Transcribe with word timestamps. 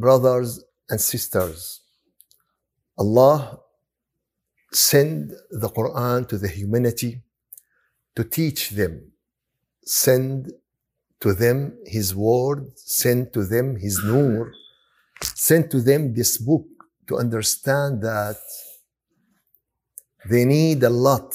Brothers 0.00 0.64
and 0.88 1.00
sisters, 1.00 1.80
Allah 2.96 3.60
send 4.72 5.32
the 5.50 5.68
Quran 5.68 6.26
to 6.28 6.38
the 6.38 6.48
humanity 6.48 7.22
to 8.16 8.24
teach 8.24 8.70
them, 8.70 9.12
send 9.84 10.52
to 11.20 11.34
them 11.34 11.76
His 11.84 12.14
word, 12.14 12.72
send 12.76 13.32
to 13.34 13.44
them 13.44 13.76
His 13.76 14.02
nur, 14.02 14.52
send 15.22 15.70
to 15.72 15.80
them 15.82 16.14
this 16.14 16.38
book 16.38 16.66
to 17.08 17.18
understand 17.18 18.02
that 18.02 18.40
they 20.30 20.44
need 20.44 20.82
a 20.82 20.90
lot 20.90 21.30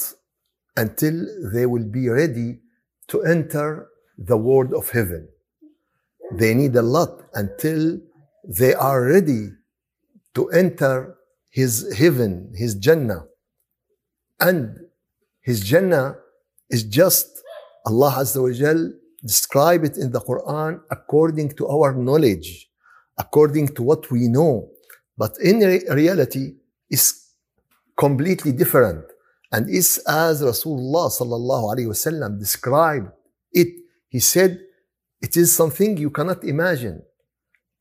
until 0.76 1.16
they 1.52 1.66
will 1.66 1.88
be 1.98 2.08
ready 2.08 2.60
to 3.08 3.22
enter 3.22 3.88
the 4.18 4.36
world 4.36 4.72
of 4.74 4.90
heaven. 4.90 5.28
They 6.32 6.54
need 6.54 6.74
a 6.74 6.82
lot 6.82 7.22
until 7.34 8.00
they 8.46 8.74
are 8.74 9.04
ready 9.04 9.50
to 10.34 10.48
enter 10.50 11.16
his 11.50 11.94
heaven, 11.96 12.52
his 12.54 12.74
Jannah. 12.74 13.26
And 14.40 14.78
his 15.40 15.60
Jannah 15.60 16.16
is 16.70 16.84
just 16.84 17.42
Allah 17.86 18.12
Azza 18.18 18.42
wa 18.42 18.52
Jal 18.52 18.92
describe 19.22 19.84
it 19.84 19.96
in 19.96 20.12
the 20.12 20.20
Quran 20.20 20.80
according 20.90 21.50
to 21.56 21.66
our 21.68 21.94
knowledge, 21.94 22.68
according 23.18 23.68
to 23.68 23.82
what 23.82 24.10
we 24.10 24.28
know. 24.28 24.68
But 25.16 25.36
in 25.40 25.60
re- 25.60 25.82
reality, 25.90 26.54
is 26.90 27.32
completely 27.96 28.52
different 28.52 29.04
and 29.52 29.68
is 29.68 29.98
as 30.06 30.42
Rasulullah 30.42 31.10
sallallahu 31.10 31.74
alaihi 31.74 31.88
wasallam 31.88 32.38
described 32.38 33.08
it. 33.52 33.68
He 34.08 34.20
said, 34.20 34.60
it 35.20 35.36
is 35.36 35.54
something 35.54 35.96
you 35.96 36.10
cannot 36.10 36.44
imagine, 36.44 37.02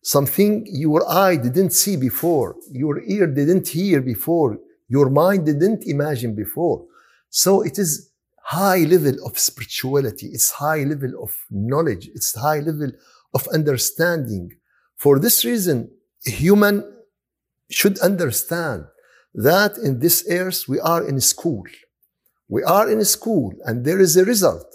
something 0.06 0.64
your 0.70 1.02
eye 1.10 1.36
didn't 1.36 1.72
see 1.72 1.98
before, 1.98 2.56
your 2.72 3.02
ear 3.06 3.26
didn't 3.26 3.68
hear 3.70 4.02
before, 4.02 4.60
your 4.88 5.10
mind 5.10 5.48
didn't 5.48 5.84
imagine 5.88 6.36
before. 6.36 6.86
So 7.32 7.64
it 7.64 7.80
is 7.80 8.12
high 8.44 8.84
level 8.84 9.16
of 9.26 9.40
spirituality, 9.40 10.28
it's 10.28 10.52
high 10.52 10.84
level 10.84 11.24
of 11.24 11.36
knowledge, 11.50 12.08
it's 12.14 12.36
high 12.36 12.60
level 12.60 12.92
of 13.34 13.48
understanding. 13.48 14.52
For 14.96 15.18
this 15.18 15.44
reason, 15.44 15.90
human 16.24 16.84
should 17.72 17.98
understand 17.98 18.86
that 19.34 19.80
in 19.80 20.02
this 20.02 20.24
earth 20.30 20.66
we 20.68 20.80
are 20.80 21.04
in 21.10 21.20
school. 21.20 21.64
We 22.48 22.62
are 22.62 22.88
in 22.92 23.04
school 23.06 23.54
and 23.66 23.84
there 23.84 24.00
is 24.00 24.16
a 24.16 24.24
result. 24.24 24.68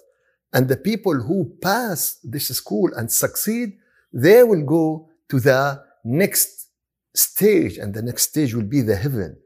And 0.53 0.67
the 0.67 0.77
people 0.77 1.23
who 1.23 1.57
pass 1.63 2.19
this 2.25 2.49
school 2.49 2.91
and 2.97 3.13
succeed, 3.13 3.79
they 4.13 4.43
will 4.43 4.65
go 4.65 5.10
to 5.31 5.41
the 5.41 5.83
next 6.05 6.69
stage 7.15 7.79
and 7.79 7.95
the 7.95 8.03
next 8.03 8.31
stage 8.31 8.55
will 8.55 8.71
be 8.77 8.81
the 8.83 8.97
heaven. 8.97 9.37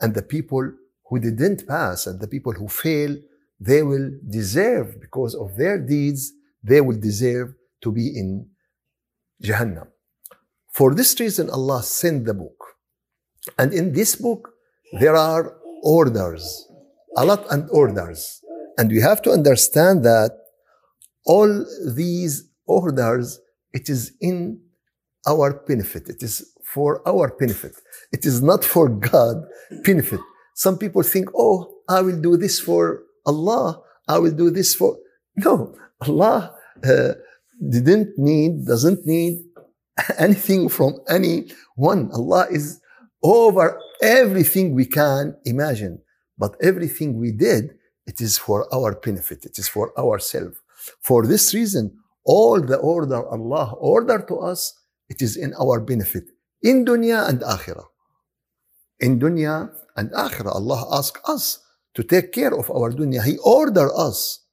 And 0.00 0.14
the 0.14 0.22
people 0.22 0.72
who 1.08 1.18
didn't 1.18 1.66
pass 1.66 2.06
and 2.06 2.20
the 2.20 2.28
people 2.28 2.52
who 2.52 2.68
fail, 2.68 3.16
they 3.60 3.82
will 3.82 4.10
deserve 4.28 5.00
because 5.00 5.34
of 5.34 5.56
their 5.56 5.78
deeds, 5.78 6.32
they 6.62 6.80
will 6.80 6.98
deserve 6.98 7.54
to 7.82 7.92
be 7.92 8.08
in 8.08 8.48
Jahannam. 9.42 9.88
For 10.72 10.94
this 10.94 11.18
reason, 11.20 11.50
Allah 11.50 11.82
sent 11.82 12.24
the 12.24 12.34
book. 12.34 12.58
And 13.58 13.72
in 13.72 13.92
this 13.92 14.16
book, 14.16 14.50
there 14.98 15.14
are 15.14 15.56
orders, 15.82 16.68
a 17.16 17.24
lot 17.24 17.46
and 17.50 17.68
orders. 17.70 18.40
And 18.78 18.90
we 18.90 19.00
have 19.00 19.22
to 19.22 19.30
understand 19.30 20.04
that 20.04 20.32
all 21.24 21.64
these 21.86 22.50
orders, 22.66 23.38
it 23.72 23.88
is 23.88 24.12
in 24.20 24.60
our 25.26 25.62
benefit. 25.66 26.08
It 26.08 26.22
is 26.22 26.52
for 26.64 27.06
our 27.06 27.34
benefit. 27.38 27.74
It 28.12 28.24
is 28.26 28.42
not 28.42 28.64
for 28.64 28.88
God 28.88 29.44
benefit. 29.84 30.20
Some 30.54 30.78
people 30.78 31.02
think, 31.02 31.28
oh, 31.36 31.74
I 31.88 32.00
will 32.00 32.20
do 32.20 32.36
this 32.36 32.60
for 32.60 33.02
Allah. 33.26 33.82
I 34.08 34.18
will 34.18 34.32
do 34.32 34.50
this 34.50 34.74
for. 34.74 34.96
No, 35.36 35.74
Allah 36.00 36.54
uh, 36.84 37.12
didn't 37.68 38.18
need, 38.18 38.66
doesn't 38.66 39.06
need 39.06 39.44
anything 40.18 40.68
from 40.68 40.98
anyone. 41.08 42.10
Allah 42.12 42.46
is 42.50 42.80
over 43.22 43.80
everything 44.02 44.74
we 44.74 44.86
can 44.86 45.36
imagine. 45.44 46.00
But 46.36 46.56
everything 46.60 47.18
we 47.18 47.30
did, 47.32 47.70
it 48.06 48.20
is 48.20 48.36
for 48.38 48.72
our 48.74 48.94
benefit. 48.94 49.44
It 49.44 49.58
is 49.58 49.68
for 49.68 49.98
ourselves. 49.98 50.56
For 51.00 51.26
this 51.26 51.54
reason, 51.54 51.96
all 52.24 52.60
the 52.60 52.76
order 52.76 53.26
Allah 53.26 53.74
ordered 53.78 54.28
to 54.28 54.38
us, 54.38 54.74
it 55.13 55.21
is 55.21 55.37
in 55.37 55.53
our 55.59 55.79
benefit. 55.79 56.25
In 56.61 56.85
dunya 56.85 57.27
and 57.27 57.41
akhirah. 57.41 57.85
In 58.99 59.19
dunya 59.19 59.69
and 59.95 60.11
akhirah, 60.11 60.55
Allah 60.55 60.85
asked 60.91 61.23
us 61.27 61.59
to 61.95 62.03
take 62.03 62.31
care 62.31 62.53
of 62.53 62.69
our 62.69 62.91
dunya. 62.91 63.23
He 63.23 63.37
ordered 63.39 63.91
us. 63.95 64.45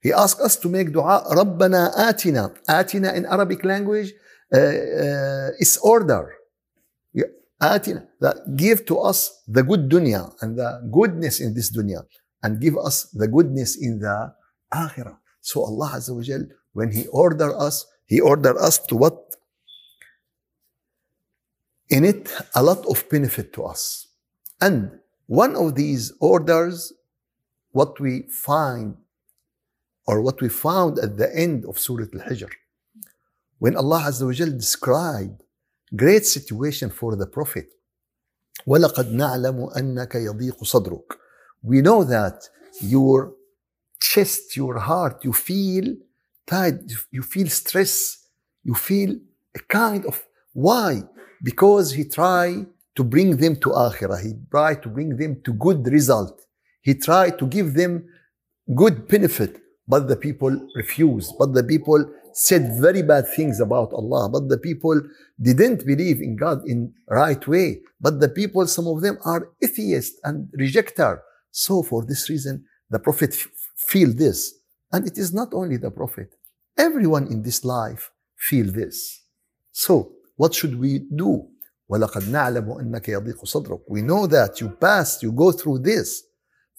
He 0.00 0.12
asked 0.12 0.40
us 0.40 0.56
to 0.56 0.68
make 0.68 0.92
dua, 0.92 1.24
رَبَّنَا 1.30 1.94
آتِنا. 1.96 2.66
آتِنا 2.68 3.14
in 3.16 3.26
Arabic 3.26 3.64
language 3.64 4.12
uh, 4.52 4.58
uh, 4.58 5.50
is 5.58 5.78
order. 5.82 6.34
آتنا. 7.62 8.06
That 8.20 8.56
give 8.56 8.84
to 8.86 8.98
us 8.98 9.42
the 9.48 9.62
good 9.62 9.88
dunya 9.88 10.30
and 10.42 10.58
the 10.58 10.88
goodness 10.92 11.40
in 11.40 11.54
this 11.54 11.74
dunya 11.74 12.04
and 12.42 12.60
give 12.60 12.76
us 12.76 13.10
the 13.14 13.26
goodness 13.28 13.76
in 13.80 13.98
the 13.98 14.32
akhirah. 14.72 15.16
So 15.40 15.62
Allah 15.62 15.94
Azza 15.96 16.14
wa 16.14 16.22
Jal, 16.22 16.46
when 16.72 16.92
He 16.92 17.06
order 17.08 17.56
us, 17.56 17.86
He 18.06 18.20
order 18.20 18.60
us 18.60 18.78
to 18.86 18.96
what? 18.96 19.16
In 21.90 22.04
it, 22.04 22.32
a 22.54 22.62
lot 22.62 22.84
of 22.86 23.08
benefit 23.08 23.52
to 23.54 23.64
us. 23.64 24.08
And 24.60 24.98
one 25.26 25.54
of 25.54 25.74
these 25.74 26.12
orders, 26.20 26.92
what 27.72 28.00
we 28.00 28.22
find 28.22 28.96
or 30.06 30.20
what 30.20 30.40
we 30.40 30.48
found 30.48 30.98
at 30.98 31.16
the 31.16 31.34
end 31.36 31.64
of 31.64 31.78
Surah 31.78 32.06
Al-Hijr, 32.14 32.50
when 33.58 33.76
Allah 33.76 34.04
Azza 34.08 34.26
wa 34.26 34.32
Jal 34.32 34.50
described 34.50 35.42
great 35.94 36.24
situation 36.26 36.90
for 36.90 37.16
the 37.16 37.26
Prophet. 37.26 37.68
وَلَقَدْ 38.66 39.12
نَعْلَمُ 39.12 39.76
أَنَّكَ 39.76 40.12
يَضِيقُ 40.12 40.58
صَدْرُكَ 40.58 41.16
We 41.62 41.80
know 41.82 42.02
that 42.04 42.48
your 42.80 43.34
chest, 44.00 44.56
your 44.56 44.78
heart, 44.78 45.24
you 45.24 45.32
feel 45.32 45.94
tired, 46.46 46.90
you 47.10 47.22
feel 47.22 47.48
stress, 47.48 48.26
you 48.64 48.74
feel 48.74 49.16
a 49.54 49.60
kind 49.60 50.04
of 50.06 50.24
why? 50.52 51.02
Because 51.41 51.93
he 51.93 52.03
tried 52.05 52.67
to 52.95 53.03
bring 53.03 53.37
them 53.37 53.55
to 53.57 53.69
akhirah. 53.69 54.21
He 54.21 54.33
tried 54.49 54.83
to 54.83 54.89
bring 54.89 55.17
them 55.17 55.41
to 55.43 55.53
good 55.53 55.87
result. 55.87 56.41
He 56.81 56.93
tried 56.95 57.39
to 57.39 57.47
give 57.47 57.73
them 57.73 58.05
good 58.75 59.07
benefit, 59.07 59.61
but 59.87 60.07
the 60.07 60.15
people 60.15 60.67
refused. 60.75 61.33
But 61.37 61.53
the 61.53 61.63
people 61.63 62.05
said 62.33 62.79
very 62.79 63.01
bad 63.01 63.27
things 63.27 63.59
about 63.59 63.93
Allah, 63.93 64.29
but 64.29 64.47
the 64.49 64.57
people 64.57 65.01
didn't 65.41 65.85
believe 65.85 66.21
in 66.21 66.35
God 66.35 66.61
in 66.65 66.93
right 67.09 67.45
way. 67.47 67.81
But 67.99 68.19
the 68.19 68.29
people, 68.29 68.67
some 68.67 68.87
of 68.87 69.01
them 69.01 69.17
are 69.25 69.49
atheists 69.61 70.19
and 70.23 70.49
rejecter. 70.59 71.19
So 71.51 71.83
for 71.83 72.05
this 72.05 72.29
reason, 72.29 72.65
the 72.89 72.99
Prophet 72.99 73.35
feel 73.75 74.13
this. 74.13 74.53
And 74.91 75.07
it 75.07 75.17
is 75.17 75.33
not 75.33 75.49
only 75.53 75.77
the 75.77 75.91
Prophet. 75.91 76.35
Everyone 76.77 77.27
in 77.27 77.43
this 77.43 77.63
life 77.63 78.11
feel 78.37 78.71
this. 78.71 79.23
So 79.71 80.13
what 80.40 80.54
should 80.54 80.78
we 80.78 80.98
do? 80.98 81.48
وَلَقَدْ 81.90 82.28
نَعْلَمُ 82.28 82.66
أَنَّكَ 82.66 83.06
يَضِيقُ 83.08 83.44
صَدْرُكَ 83.44 83.82
We 83.88 84.02
know 84.02 84.26
that 84.26 84.60
you 84.60 84.70
passed, 84.70 85.22
you 85.22 85.32
go 85.32 85.52
through 85.52 85.80
this. 85.80 86.24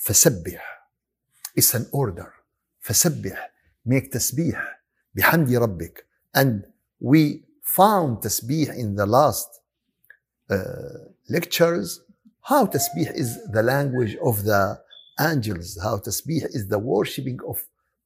فَسَبِّحْ 0.06 0.60
It's 1.56 1.74
an 1.74 1.88
order. 1.92 2.34
فَسَبِّحْ 2.86 3.38
Make 3.86 4.12
tasbih. 4.12 4.62
بحمد 5.18 5.50
ربك 5.50 6.04
and 6.36 6.64
we 7.00 7.44
found 7.64 8.18
tasbih 8.18 8.70
in 8.78 8.96
the 8.96 9.06
last 9.06 9.50
uh, 10.50 10.58
lectures 11.30 12.02
how 12.42 12.66
tasbih 12.66 13.10
is 13.16 13.30
the 13.52 13.64
language 13.64 14.16
of 14.24 14.44
the 14.44 14.80
angels 15.20 15.80
how 15.82 15.98
tasbih 15.98 16.44
is 16.58 16.68
the 16.68 16.78
worshipping 16.78 17.40
of 17.48 17.58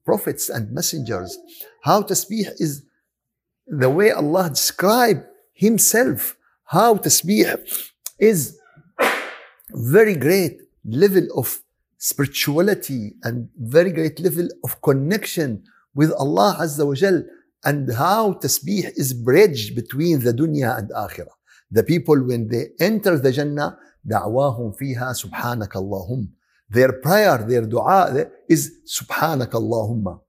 prophets 0.04 0.48
and 0.48 0.72
messengers 0.72 1.36
how 1.82 2.00
tasbih 2.02 2.48
is 2.58 2.82
the 3.66 3.90
way 3.90 4.10
Allah 4.10 4.48
described 4.48 5.24
himself 5.56 6.36
how 6.64 6.96
tasbih 6.96 7.58
is 8.18 8.58
very 9.70 10.16
great 10.16 10.60
level 10.84 11.26
of 11.36 11.60
spirituality 11.98 13.14
and 13.22 13.48
very 13.56 13.92
great 13.92 14.18
level 14.20 14.48
of 14.64 14.80
connection 14.82 15.62
with 15.94 16.10
Allah 16.12 16.56
Azza 16.60 16.86
wa 16.86 16.94
Jal 16.94 17.22
and 17.64 17.92
how 17.92 18.34
tasbih 18.34 18.90
is 18.96 19.12
bridged 19.12 19.74
between 19.76 20.20
the 20.20 20.32
dunya 20.32 20.78
and 20.78 20.90
akhirah. 20.90 21.36
The 21.70 21.84
people 21.84 22.22
when 22.22 22.48
they 22.48 22.70
enter 22.80 23.18
the 23.18 23.32
Jannah, 23.32 23.78
دعواهم 24.04 24.72
فيها 24.72 25.12
سبحانك 25.12 25.76
اللهم. 25.76 26.28
Their 26.70 26.92
prayer, 26.92 27.38
their 27.38 27.66
dua 27.66 28.26
is 28.48 28.70
سبحانك 28.84 29.54
اللهم. 29.54 30.20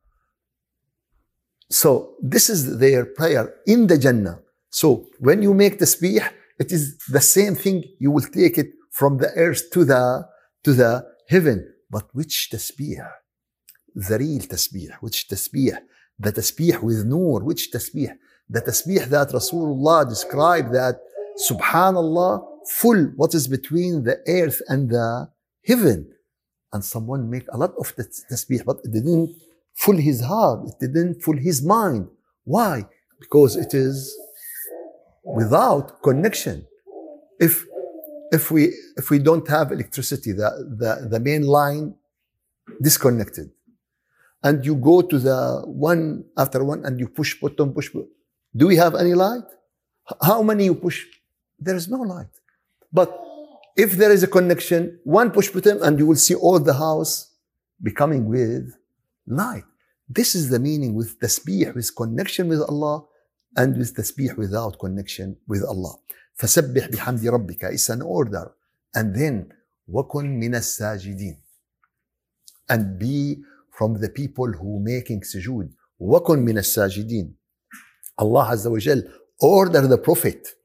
So 1.69 2.15
this 2.21 2.49
is 2.49 2.77
their 2.77 3.05
prayer 3.05 3.55
in 3.65 3.87
the 3.87 3.97
Jannah. 3.97 4.39
So 4.70 5.06
when 5.18 5.42
you 5.42 5.54
make 5.54 5.78
tasbih, 5.78 6.28
it 6.58 6.72
is 6.72 6.98
the 7.08 7.20
same 7.20 7.54
thing. 7.54 7.84
You 7.98 8.10
will 8.10 8.28
take 8.40 8.58
it 8.58 8.70
from 8.90 9.18
the 9.18 9.30
earth 9.36 9.70
to 9.72 9.84
the 9.84 10.26
to 10.64 10.72
the 10.72 11.04
heaven. 11.28 11.74
But 11.90 12.08
which 12.12 12.50
tasbih? 12.52 13.06
The 13.94 14.18
real 14.18 14.40
tasbih. 14.40 14.90
Which 15.00 15.28
tasbih? 15.28 15.78
The 16.18 16.32
tasbih 16.32 16.82
with 16.82 17.04
nur. 17.06 17.42
Which 17.44 17.70
tasbih? 17.72 18.10
The 18.48 18.60
tasbih 18.60 19.04
that 19.06 19.28
Rasulullah 19.30 20.08
described 20.08 20.74
that 20.74 21.00
Subhanallah, 21.38 22.44
full 22.66 23.12
what 23.14 23.32
is 23.34 23.46
between 23.46 24.02
the 24.02 24.18
earth 24.26 24.60
and 24.68 24.90
the 24.90 25.30
heaven. 25.64 26.12
And 26.72 26.84
someone 26.84 27.30
make 27.30 27.46
a 27.50 27.56
lot 27.56 27.72
of 27.78 27.94
tasbih, 27.96 28.64
but 28.64 28.78
it 28.84 28.92
didn't 28.92 29.36
full 29.74 29.96
his 29.96 30.20
heart. 30.20 30.68
It 30.68 30.78
didn't 30.80 31.22
full 31.22 31.38
his 31.38 31.64
mind. 31.64 32.08
Why? 32.44 32.86
Because 33.20 33.56
it 33.56 33.72
is 33.72 34.14
without 35.28 36.02
connection. 36.02 36.66
If 37.38 37.64
if 38.32 38.50
we 38.50 38.74
if 38.96 39.10
we 39.10 39.18
don't 39.18 39.46
have 39.48 39.72
electricity, 39.72 40.32
the, 40.32 40.50
the, 40.80 41.08
the 41.08 41.20
main 41.20 41.46
line 41.46 41.94
disconnected, 42.82 43.50
and 44.42 44.64
you 44.64 44.74
go 44.74 45.02
to 45.02 45.18
the 45.18 45.62
one 45.66 46.24
after 46.36 46.64
one 46.64 46.84
and 46.84 46.98
you 46.98 47.08
push 47.08 47.40
button, 47.40 47.72
push 47.72 47.90
button, 47.90 48.10
do 48.56 48.66
we 48.66 48.76
have 48.76 48.94
any 48.94 49.14
light? 49.14 49.44
How 50.22 50.42
many 50.42 50.64
you 50.64 50.74
push? 50.74 51.04
There 51.58 51.76
is 51.76 51.88
no 51.88 52.00
light. 52.00 52.32
But 52.92 53.18
if 53.76 53.92
there 53.92 54.12
is 54.12 54.22
a 54.22 54.26
connection, 54.26 54.98
one 55.04 55.30
push 55.30 55.48
button 55.48 55.82
and 55.82 55.98
you 55.98 56.06
will 56.06 56.16
see 56.16 56.34
all 56.34 56.58
the 56.58 56.74
house 56.74 57.32
becoming 57.82 58.26
with 58.26 58.74
light. 59.26 59.64
This 60.08 60.34
is 60.34 60.48
the 60.48 60.58
meaning 60.58 60.94
with 60.94 61.20
tasbih, 61.20 61.74
with 61.74 61.94
connection 61.94 62.48
with 62.48 62.62
Allah 62.62 63.04
and 63.57 63.77
with 63.77 63.95
tasbih 63.95 64.35
without 64.37 64.79
connection 64.79 65.37
with 65.47 65.63
Allah. 65.63 65.95
فسبح 66.35 66.87
بحمد 66.87 67.25
ربك 67.27 67.73
is 67.73 67.89
an 67.89 68.01
order 68.01 68.51
and 68.95 69.15
then 69.15 69.49
وكن 69.87 70.39
من 70.39 70.55
الساجدين 70.55 71.37
and 72.69 72.97
be 72.97 73.37
from 73.69 73.99
the 73.99 74.09
people 74.09 74.51
who 74.51 74.79
making 74.79 75.21
sujood 75.21 75.69
وكن 75.99 76.39
من 76.39 76.57
الساجدين 76.57 77.33
Allah 78.17 78.49
Azza 78.51 78.69
wa 78.71 78.77
Jal 78.79 79.01
order 79.39 79.87
the 79.87 79.97
prophet 79.97 80.55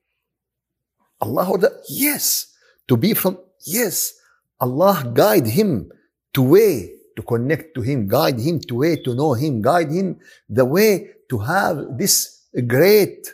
Allah 1.20 1.50
order 1.50 1.70
yes 1.88 2.54
to 2.86 2.96
be 2.96 3.14
from 3.14 3.38
yes 3.66 4.14
Allah 4.60 5.10
guide 5.14 5.46
him 5.46 5.90
to 6.32 6.42
way 6.42 6.92
to 7.16 7.22
connect 7.22 7.74
to 7.74 7.80
him 7.82 8.06
guide 8.06 8.38
him 8.38 8.60
to 8.60 8.76
way 8.76 8.96
to 8.96 9.14
know 9.14 9.34
him 9.34 9.60
guide 9.60 9.90
him 9.90 10.16
the 10.48 10.64
way 10.64 11.10
to 11.28 11.38
have 11.38 11.76
this 11.98 12.14
great 12.61 13.27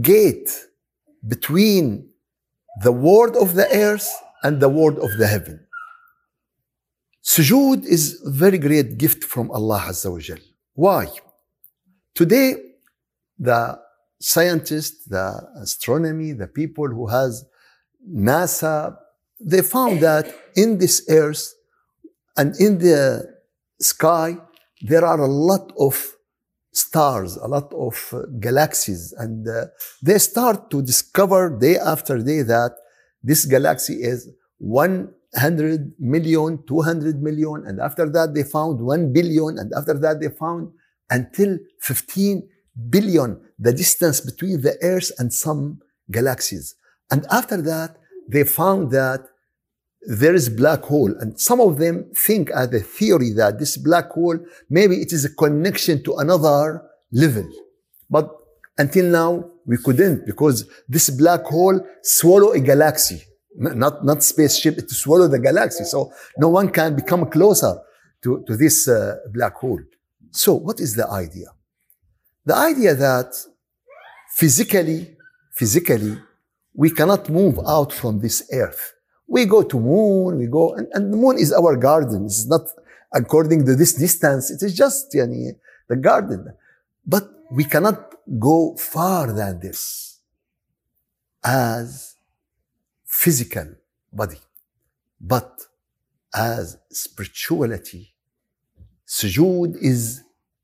gate 0.00 0.50
between 1.26 2.08
the 2.82 2.92
world 2.92 3.36
of 3.36 3.54
the 3.54 3.68
earth 3.74 4.08
and 4.42 4.60
the 4.60 4.68
world 4.68 4.98
of 4.98 5.16
the 5.18 5.26
heaven. 5.26 5.66
Sujood 7.24 7.84
is 7.84 8.22
a 8.24 8.30
very 8.30 8.58
great 8.58 8.98
gift 8.98 9.24
from 9.24 9.50
Allah 9.50 9.86
Azza 9.88 10.10
wa 10.10 10.18
Jal. 10.18 10.38
Why? 10.74 11.08
Today, 12.14 12.54
the 13.38 13.78
scientists, 14.20 15.06
the 15.06 15.42
astronomy, 15.60 16.32
the 16.32 16.46
people 16.46 16.88
who 16.88 17.08
has 17.08 17.44
NASA, 18.08 18.96
they 19.40 19.62
found 19.62 20.00
that 20.00 20.32
in 20.54 20.78
this 20.78 21.04
earth 21.10 21.52
and 22.36 22.54
in 22.60 22.78
the 22.78 23.26
sky, 23.80 24.38
there 24.82 25.04
are 25.04 25.20
a 25.20 25.26
lot 25.26 25.72
of 25.78 26.15
stars, 26.76 27.36
a 27.36 27.48
lot 27.48 27.72
of 27.72 27.94
uh, 28.12 28.22
galaxies, 28.38 29.12
and 29.18 29.48
uh, 29.48 29.66
they 30.02 30.18
start 30.18 30.70
to 30.70 30.82
discover 30.82 31.58
day 31.58 31.76
after 31.78 32.18
day 32.18 32.42
that 32.42 32.72
this 33.22 33.44
galaxy 33.44 33.94
is 33.94 34.28
100 34.58 35.92
million, 35.98 36.62
200 36.66 37.22
million, 37.22 37.64
and 37.66 37.80
after 37.80 38.08
that 38.10 38.34
they 38.34 38.42
found 38.42 38.80
1 38.80 39.12
billion, 39.12 39.58
and 39.58 39.72
after 39.76 39.94
that 39.94 40.20
they 40.20 40.28
found 40.28 40.70
until 41.10 41.58
15 41.80 42.48
billion 42.90 43.40
the 43.58 43.72
distance 43.72 44.20
between 44.20 44.60
the 44.60 44.76
Earth 44.82 45.10
and 45.18 45.32
some 45.32 45.80
galaxies. 46.10 46.74
And 47.10 47.24
after 47.30 47.62
that, 47.62 47.96
they 48.28 48.44
found 48.44 48.90
that 48.90 49.20
there 50.06 50.34
is 50.34 50.48
black 50.48 50.82
hole. 50.82 51.12
And 51.18 51.38
some 51.38 51.60
of 51.60 51.78
them 51.78 52.10
think 52.14 52.50
as 52.50 52.72
a 52.72 52.80
theory 52.80 53.32
that 53.32 53.58
this 53.58 53.76
black 53.76 54.10
hole 54.10 54.38
maybe 54.70 54.96
it 54.96 55.12
is 55.12 55.24
a 55.24 55.34
connection 55.34 56.02
to 56.04 56.14
another 56.16 56.82
level. 57.12 57.48
But 58.08 58.30
until 58.78 59.06
now 59.06 59.50
we 59.66 59.76
couldn't 59.78 60.26
because 60.26 60.68
this 60.88 61.10
black 61.10 61.42
hole 61.44 61.80
swallow 62.02 62.52
a 62.52 62.60
galaxy. 62.60 63.22
Not 63.58 64.04
not 64.04 64.22
spaceship 64.22 64.78
it 64.78 64.90
swallow 64.90 65.28
the 65.28 65.40
galaxy. 65.40 65.84
So 65.84 66.12
no 66.38 66.50
one 66.50 66.70
can 66.70 66.94
become 66.94 67.28
closer 67.28 67.78
to, 68.22 68.44
to 68.46 68.56
this 68.56 68.86
uh, 68.86 69.16
black 69.32 69.54
hole. 69.54 69.80
So 70.30 70.54
what 70.54 70.78
is 70.78 70.94
the 70.94 71.10
idea? 71.10 71.48
The 72.44 72.54
idea 72.54 72.94
that 72.94 73.34
physically 74.36 75.16
physically 75.52 76.18
we 76.74 76.90
cannot 76.90 77.28
move 77.28 77.58
out 77.66 77.92
from 77.92 78.20
this 78.20 78.48
earth 78.52 78.92
we 79.26 79.44
go 79.44 79.62
to 79.62 79.80
moon, 79.80 80.38
we 80.38 80.46
go, 80.46 80.74
and, 80.74 80.86
and 80.92 81.12
the 81.12 81.16
moon 81.16 81.38
is 81.38 81.52
our 81.52 81.76
garden. 81.76 82.26
It's 82.26 82.46
not 82.46 82.62
according 83.12 83.64
to 83.66 83.74
this 83.74 83.94
distance. 83.94 84.50
It 84.50 84.62
is 84.62 84.74
just 84.74 85.10
the 85.10 85.96
garden. 86.00 86.52
But 87.04 87.28
we 87.50 87.64
cannot 87.64 88.14
go 88.38 88.76
far 88.76 89.32
than 89.32 89.60
this 89.60 90.20
as 91.44 92.16
physical 93.04 93.68
body. 94.12 94.40
But 95.20 95.52
as 96.34 96.78
spirituality, 96.90 98.14
sujood 99.06 99.76
is 99.80 100.22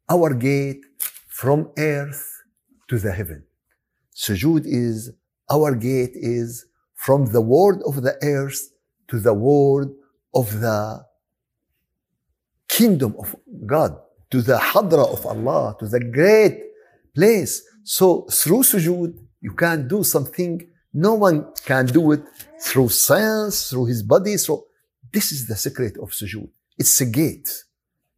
our 0.09 0.35
gate 0.35 0.85
from 1.29 1.71
earth 1.79 2.43
to 2.89 2.99
the 2.99 3.13
heaven. 3.13 3.45
Sujood 4.15 4.65
is 4.67 5.13
our 5.51 5.75
gate 5.75 6.13
is 6.15 6.67
from 7.05 7.21
the 7.33 7.41
world 7.41 7.83
of 7.85 7.95
the 8.07 8.15
earth 8.23 8.61
to 9.09 9.19
the 9.19 9.35
world 9.35 9.91
of 10.41 10.47
the 10.61 11.05
kingdom 12.69 13.13
of 13.19 13.35
God, 13.67 13.93
to 14.31 14.41
the 14.41 14.59
hadra 14.71 15.05
of 15.17 15.27
Allah, 15.27 15.77
to 15.81 15.87
the 15.95 15.99
great 16.19 16.57
place. 17.13 17.55
So 17.83 18.07
through 18.41 18.63
sujood, 18.73 19.13
you 19.41 19.53
can 19.53 19.89
do 19.89 20.05
something 20.05 20.53
no 20.95 21.15
one 21.15 21.39
can 21.65 21.87
do 21.87 22.13
it 22.13 22.23
through 22.61 22.91
science, 22.91 23.71
through 23.71 23.87
his 23.87 24.03
body. 24.03 24.37
So 24.37 24.67
this 25.13 25.33
is 25.33 25.49
the 25.49 25.57
secret 25.57 25.97
of 26.03 26.11
sujood. 26.11 26.51
It's 26.79 27.01
a 27.01 27.07
gate. 27.07 27.51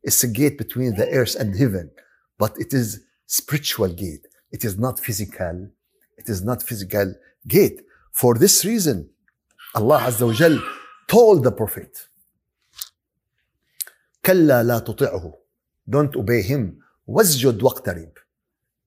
It's 0.02 0.22
a 0.24 0.28
gate 0.28 0.58
between 0.58 0.94
the 0.96 1.08
earth 1.08 1.36
and 1.36 1.56
heaven, 1.56 1.90
but 2.38 2.52
it 2.58 2.74
is 2.74 3.00
spiritual 3.26 3.88
gate. 3.88 4.26
It 4.50 4.62
is 4.64 4.76
not 4.78 5.00
physical. 5.00 5.68
It 6.18 6.28
is 6.28 6.44
not 6.44 6.62
physical 6.62 7.14
gate. 7.48 7.80
For 8.13 8.35
this 8.35 8.65
reason, 8.65 9.09
Allah 9.75 9.99
Azza 10.01 10.25
wa 10.27 10.33
Jal 10.33 10.57
told 11.07 11.43
the 11.43 11.51
Prophet, 11.51 12.09
كلا 14.25 14.63
لا 14.63 14.79
تطعه 14.79 15.33
Don't 15.89 16.15
obey 16.15 16.41
him. 16.41 16.79
واسجد 17.07 17.63
واقترب 17.63 18.11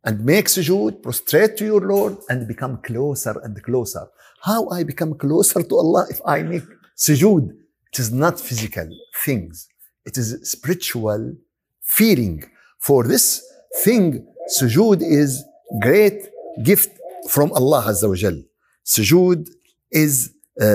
and 0.05 0.25
make 0.25 0.49
sujood, 0.49 1.03
prostrate 1.03 1.57
to 1.57 1.65
your 1.65 1.81
Lord 1.81 2.17
and 2.29 2.49
become 2.49 2.79
closer 2.83 3.35
and 3.45 3.61
closer. 3.63 4.09
How 4.43 4.69
I 4.69 4.83
become 4.83 5.15
closer 5.15 5.63
to 5.63 5.77
Allah 5.77 6.07
if 6.11 6.21
I 6.27 6.43
make 6.43 6.65
sujood? 6.97 7.51
It 7.93 7.99
is 7.99 8.13
not 8.13 8.41
physical 8.41 8.89
things. 9.25 9.69
It 10.05 10.19
is 10.19 10.29
spiritual 10.51 11.37
feeling. 11.83 12.45
For 12.81 13.05
this 13.05 13.45
thing, 13.85 14.27
sujood 14.59 15.03
is 15.03 15.45
great 15.81 16.29
gift 16.65 16.91
from 17.29 17.53
Allah 17.53 17.85
Azza 17.87 18.09
wa 18.09 18.17
Jal. 18.17 18.39
Sujood 18.88 19.50
is 19.92 20.32
uh, 20.62 20.66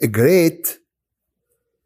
a 0.00 0.08
great 0.08 0.78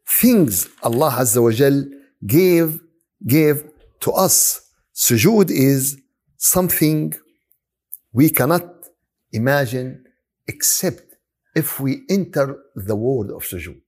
things 0.06 0.68
Allah 0.82 1.12
Azza 1.20 1.42
wa 1.42 1.50
Jal 1.50 1.84
gave, 2.26 2.80
gave 3.26 3.62
to 4.00 4.10
us. 4.12 4.36
Sujood 4.94 5.50
is 5.50 6.00
something 6.38 7.14
we 8.12 8.30
cannot 8.30 8.66
imagine 9.32 10.04
except 10.46 11.02
if 11.54 11.78
we 11.78 12.04
enter 12.08 12.46
the 12.74 12.96
world 12.96 13.30
of 13.30 13.42
sujood. 13.42 13.82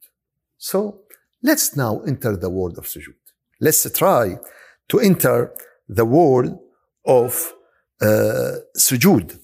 So 0.58 1.00
let's 1.42 1.74
now 1.74 2.00
enter 2.06 2.36
the 2.36 2.50
world 2.50 2.76
of 2.76 2.84
sujood. 2.84 3.22
Let's 3.60 3.90
try 3.92 4.36
to 4.90 5.00
enter 5.00 5.52
the 5.88 6.04
world 6.04 6.58
of 7.06 7.52
uh, 8.02 8.56
sujood. 8.76 9.38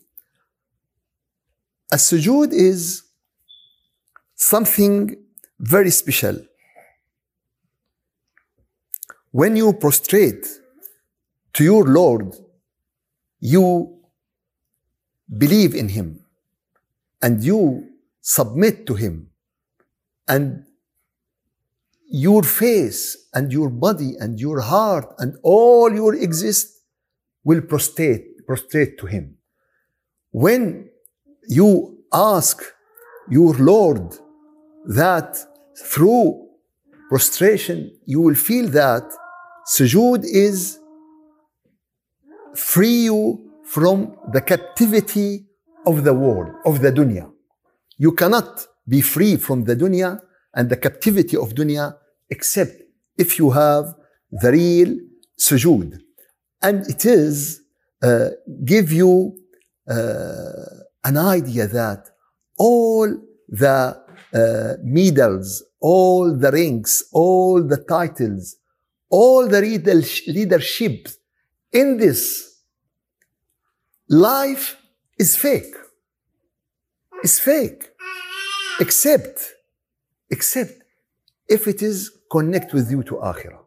A 1.92 1.96
sujood 1.96 2.52
is 2.52 3.02
something 4.34 5.16
very 5.58 5.90
special. 5.90 6.36
When 9.30 9.56
you 9.56 9.72
prostrate 9.74 10.46
to 11.54 11.64
your 11.64 11.84
Lord, 11.84 12.34
you 13.40 13.98
believe 15.38 15.74
in 15.74 15.88
Him 15.88 16.20
and 17.20 17.42
you 17.42 17.88
submit 18.20 18.86
to 18.86 18.94
Him 18.94 19.30
and 20.28 20.64
your 22.06 22.42
face 22.42 23.28
and 23.34 23.52
your 23.52 23.70
body 23.70 24.14
and 24.20 24.38
your 24.38 24.60
heart 24.60 25.12
and 25.18 25.36
all 25.42 25.92
your 25.92 26.14
exist 26.14 26.80
will 27.42 27.60
prostrate, 27.60 28.46
prostrate 28.46 28.98
to 28.98 29.06
Him. 29.06 29.36
When 30.30 30.90
you 31.48 31.98
ask 32.12 32.62
your 33.28 33.54
Lord 33.54 34.16
that 34.86 35.38
through 35.76 36.48
prostration, 37.08 37.90
you 38.04 38.20
will 38.20 38.34
feel 38.34 38.68
that 38.68 39.04
sujood 39.66 40.24
is 40.24 40.78
free 42.54 43.04
you 43.04 43.50
from 43.64 44.16
the 44.32 44.40
captivity 44.40 45.46
of 45.86 46.04
the 46.04 46.14
world, 46.14 46.54
of 46.64 46.80
the 46.80 46.92
dunya. 46.92 47.30
You 47.98 48.12
cannot 48.12 48.66
be 48.86 49.00
free 49.00 49.36
from 49.36 49.64
the 49.64 49.76
dunya 49.76 50.20
and 50.54 50.68
the 50.68 50.76
captivity 50.76 51.36
of 51.36 51.54
dunya 51.54 51.94
except 52.30 52.72
if 53.18 53.38
you 53.38 53.50
have 53.50 53.94
the 54.30 54.52
real 54.52 54.96
sujood. 55.38 55.98
And 56.62 56.86
it 56.88 57.04
is 57.04 57.60
uh, 58.02 58.30
give 58.64 58.92
you 58.92 59.36
uh, 59.88 60.84
an 61.04 61.16
idea 61.16 61.66
that 61.66 62.10
all 62.56 63.08
the 63.48 64.02
uh, 64.32 64.74
medals, 64.82 65.62
all 65.80 66.36
the 66.36 66.50
rings, 66.50 67.04
all 67.12 67.62
the 67.62 67.76
titles, 67.76 68.56
all 69.10 69.46
the 69.46 69.60
leadership 70.26 71.08
in 71.72 71.98
this 71.98 72.62
life 74.08 74.76
is 75.18 75.36
fake. 75.36 75.74
It's 77.22 77.38
fake. 77.38 77.90
Except, 78.80 79.54
except 80.30 80.82
if 81.48 81.68
it 81.68 81.80
is 81.82 82.10
connect 82.30 82.74
with 82.74 82.90
you 82.90 83.02
to 83.04 83.14
akhirah. 83.14 83.60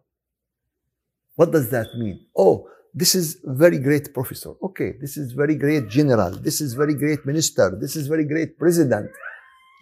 What 1.35 1.51
does 1.51 1.69
that 1.69 1.87
mean? 1.97 2.25
Oh, 2.35 2.67
this 2.96 3.14
is 3.14 3.38
very 3.44 3.78
great 3.78 4.12
professor. 4.12 4.52
Okay, 4.62 4.94
this 5.00 5.16
is 5.16 5.32
very 5.32 5.56
great 5.56 5.88
general. 5.88 6.30
This 6.30 6.60
is 6.60 6.74
very 6.74 6.94
great 6.94 7.24
minister. 7.24 7.76
This 7.80 7.96
is 7.96 8.06
very 8.06 8.24
great 8.24 8.58
president. 8.58 9.10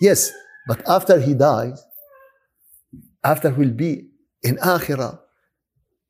Yes, 0.01 0.31
but 0.69 0.81
after 0.89 1.21
he 1.21 1.35
dies, 1.35 1.83
after 3.25 3.51
he'll 3.51 3.73
be 3.73 4.09
in 4.43 4.57
akhirah, 4.57 5.19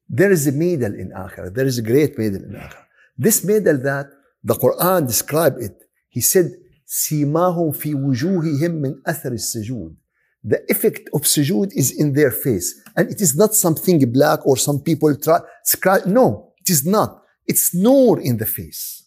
there 0.09 0.31
is 0.31 0.47
a 0.47 0.53
medal 0.53 0.95
in 0.95 1.11
akhirah. 1.11 1.55
There 1.55 1.67
is 1.67 1.79
a 1.79 1.83
great 1.83 2.19
medal 2.19 2.43
in 2.43 2.55
akhirah. 2.55 2.85
This 3.17 3.45
medal 3.45 3.79
that 3.79 4.07
the 4.45 4.55
Quran 4.55 5.07
described 5.07 5.63
it. 5.63 5.77
He 6.09 6.21
said, 6.21 6.51
سيماهم 6.87 7.71
في 7.73 7.95
وجوههم 7.95 8.71
من 8.71 9.03
أثر 9.07 9.33
السجود. 9.33 9.97
The 10.43 10.61
effect 10.69 11.09
of 11.13 11.23
sujood 11.23 11.71
is 11.75 11.93
in 11.93 12.15
their 12.15 12.31
face. 12.31 12.75
And 12.97 13.11
it 13.11 13.21
is 13.21 13.37
not 13.37 13.55
something 13.55 14.11
black 14.11 14.45
or 14.47 14.57
some 14.57 14.81
people 14.81 15.15
try, 15.17 15.41
scratch. 15.65 16.07
No, 16.07 16.53
it 16.65 16.71
is 16.71 16.87
not. 16.87 17.23
It's 17.47 17.75
nur 17.75 18.21
in 18.21 18.37
the 18.37 18.47
face. 18.47 19.05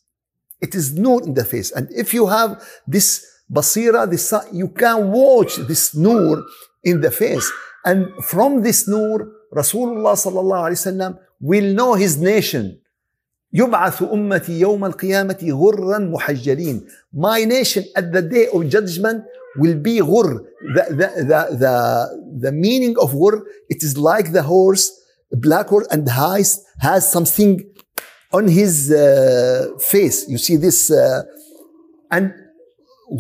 It 0.62 0.76
is 0.76 0.94
nur 0.94 1.24
in 1.24 1.34
the 1.34 1.46
face. 1.46 1.72
And 1.72 1.88
if 1.92 2.14
you 2.14 2.28
have 2.28 2.64
this 2.88 3.26
basira, 3.52 4.10
this, 4.10 4.34
you 4.52 4.70
can 4.70 5.12
watch 5.12 5.56
this 5.58 5.96
nur 5.96 6.44
in 6.84 7.02
the 7.02 7.12
face. 7.12 7.52
And 7.86 8.08
from 8.24 8.62
this 8.62 8.88
nur, 8.88 9.32
Rasulullah 9.54 10.16
sallallahu 10.16 10.64
alaihi 10.68 10.82
wasallam 10.82 11.20
will 11.40 11.74
know 11.74 11.94
his 11.94 12.18
nation. 12.18 12.80
يبعث 13.54 14.04
أمتي 14.04 14.60
يوم 14.60 14.86
القيامة 14.86 15.38
غرا 15.44 15.98
محجلين. 16.00 16.88
My 17.14 17.44
nation 17.46 17.84
at 17.96 18.12
the 18.12 18.22
day 18.22 18.48
of 18.48 18.68
judgment 18.68 19.24
will 19.58 19.76
be 19.76 20.00
غر. 20.00 20.40
The, 20.76 20.86
the, 20.90 21.24
the, 21.24 21.58
the, 21.58 22.40
the 22.40 22.52
meaning 22.52 22.96
of 23.00 23.12
غر, 23.14 23.44
it 23.70 23.84
is 23.84 23.98
like 23.98 24.32
the 24.32 24.42
horse, 24.42 24.92
black 25.32 25.68
horse, 25.68 25.88
and 25.92 26.08
has, 26.10 26.64
has 26.80 27.12
something 27.12 27.64
on 28.32 28.48
his 28.48 28.92
uh, 28.92 29.68
face. 29.80 30.28
You 30.28 30.38
see 30.38 30.58
this, 30.58 30.92
uh, 30.92 31.24
and 32.12 32.34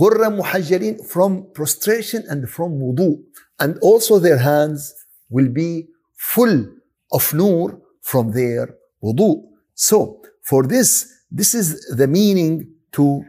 غر 0.02 0.30
محجلين 0.30 1.06
from 1.06 1.48
prostration 1.54 2.24
and 2.28 2.50
from 2.50 2.80
wudu. 2.80 3.22
And 3.60 3.78
also 3.82 4.20
their 4.20 4.38
hands 4.38 4.94
will 5.30 5.50
be 5.50 5.88
full 6.18 6.68
of 7.12 7.34
nur 7.34 7.80
from 8.02 8.32
their 8.32 8.76
wudu. 9.04 9.44
So, 9.76 10.22
for 10.42 10.64
this, 10.68 11.08
this 11.32 11.54
is 11.54 11.96
the 11.96 12.08
meaning 12.08 12.74
to 12.94 13.24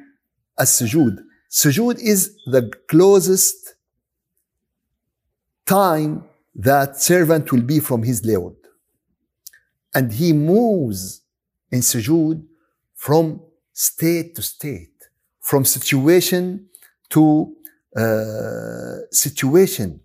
as-sujood. 0.59 1.19
Sujood 1.50 1.99
is 2.00 2.37
the 2.47 2.71
closest 2.88 3.75
time 5.66 6.25
that 6.54 7.00
servant 7.00 7.50
will 7.52 7.62
be 7.62 7.81
from 7.81 8.02
his 8.02 8.25
Lord. 8.25 8.57
And 9.93 10.12
he 10.12 10.34
moves 10.34 11.22
in 11.72 11.79
sujood 11.79 12.46
from 12.96 13.41
state 13.74 14.36
to 14.36 14.41
state, 14.41 14.93
from 15.41 15.65
situation 15.65 16.67
to 17.10 17.55
uh, 17.96 18.98
situation. 19.12 20.01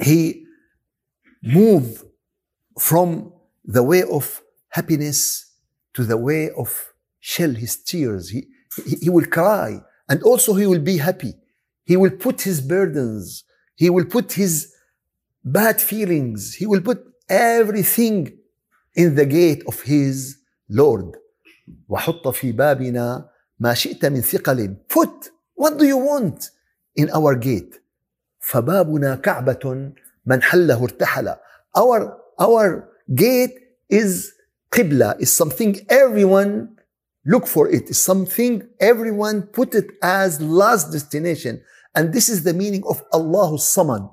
He 0.00 0.44
move 1.42 2.04
from 2.78 3.32
the 3.64 3.82
way 3.82 4.02
of 4.02 4.42
happiness 4.68 5.50
to 5.94 6.04
the 6.04 6.16
way 6.16 6.50
of 6.50 6.92
shell 7.20 7.50
his 7.50 7.76
tears. 7.76 8.30
He, 8.30 8.46
he, 8.84 8.96
he 9.02 9.10
will 9.10 9.26
cry 9.26 9.80
and 10.08 10.22
also 10.22 10.54
he 10.54 10.66
will 10.66 10.80
be 10.80 10.98
happy. 10.98 11.34
He 11.84 11.96
will 11.96 12.10
put 12.10 12.42
his 12.42 12.60
burdens. 12.60 13.44
He 13.76 13.90
will 13.90 14.04
put 14.06 14.32
his 14.32 14.72
bad 15.44 15.80
feelings. 15.80 16.54
He 16.54 16.66
will 16.66 16.80
put 16.80 17.02
everything 17.28 18.38
in 18.95 19.15
the 19.15 19.25
gate 19.25 19.63
of 19.67 19.81
his 19.81 20.37
Lord. 20.69 21.17
وحط 21.89 22.27
في 22.27 22.51
بابنا 22.51 23.29
ما 23.59 23.73
شئت 23.73 24.05
من 24.05 24.21
ثقل. 24.21 24.75
Put 24.89 25.31
what 25.55 25.77
do 25.77 25.85
you 25.85 25.97
want 25.97 26.49
in 26.95 27.09
our 27.09 27.35
gate. 27.35 27.81
فبابنا 28.39 29.15
كعبة 29.15 29.91
من 30.25 30.41
حله 30.41 30.83
ارتحل. 30.83 31.35
Our 31.77 32.17
our 32.39 32.89
gate 33.13 33.59
is 33.89 34.33
qibla 34.71 35.19
is 35.19 35.31
something 35.31 35.85
everyone 35.89 36.77
look 37.25 37.45
for 37.47 37.69
it. 37.69 37.89
It's 37.89 37.99
something 38.01 38.67
everyone 38.79 39.43
put 39.43 39.75
it 39.75 39.87
as 40.01 40.41
last 40.41 40.91
destination. 40.91 41.61
And 41.95 42.13
this 42.13 42.29
is 42.29 42.43
the 42.43 42.53
meaning 42.53 42.83
of 42.87 43.01
Allahu 43.13 43.57
Samad. 43.57 44.09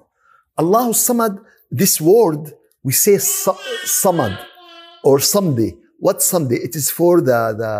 Allahu 0.59 0.93
Samad, 0.93 1.39
this 1.71 2.01
word, 2.01 2.53
we 2.83 2.93
say 2.93 3.17
Samad 3.17 4.39
or 5.04 5.20
someday. 5.20 5.76
What 5.98 6.22
someday? 6.22 6.58
It 6.58 6.76
is 6.76 6.90
for 6.90 7.22
the, 7.22 7.40
the 7.62 7.74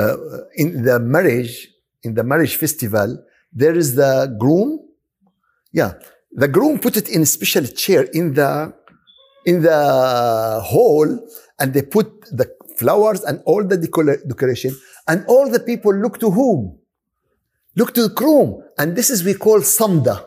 uh, 0.00 0.16
in 0.54 0.82
the 0.82 1.00
marriage, 1.00 1.68
in 2.02 2.14
the 2.14 2.22
marriage 2.22 2.56
festival, 2.56 3.24
there 3.52 3.74
is 3.74 3.94
the 3.94 4.36
groom. 4.38 4.80
Yeah. 5.72 5.94
The 6.32 6.48
groom 6.48 6.78
put 6.78 6.96
it 6.96 7.08
in 7.08 7.22
a 7.22 7.26
special 7.26 7.64
chair 7.64 8.02
in 8.12 8.34
the 8.34 8.74
in 9.46 9.62
the 9.62 10.60
hall 10.62 11.08
and 11.58 11.72
they 11.72 11.82
put 11.82 12.08
the 12.32 12.52
flowers 12.76 13.22
and 13.22 13.40
all 13.46 13.64
the 13.64 13.78
decoration 13.78 14.76
and 15.08 15.24
all 15.26 15.48
the 15.48 15.60
people 15.60 15.94
look 15.94 16.18
to 16.20 16.30
whom? 16.30 16.78
Look 17.76 17.94
to 17.94 18.08
the 18.08 18.14
groom. 18.14 18.62
And 18.78 18.96
this 18.96 19.10
is 19.10 19.24
we 19.24 19.34
call 19.34 19.60
samda. 19.60 20.26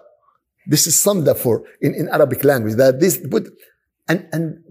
This 0.65 0.88
is 0.88 0.96
samda 0.96 1.38
for 1.38 1.63
in, 1.81 1.93
in 1.93 2.10
Arabic 2.10 2.43
language. 2.43 2.75
That 2.75 3.00
this 3.00 3.17
put 3.17 3.51
and 4.10 4.28
and 4.34 4.63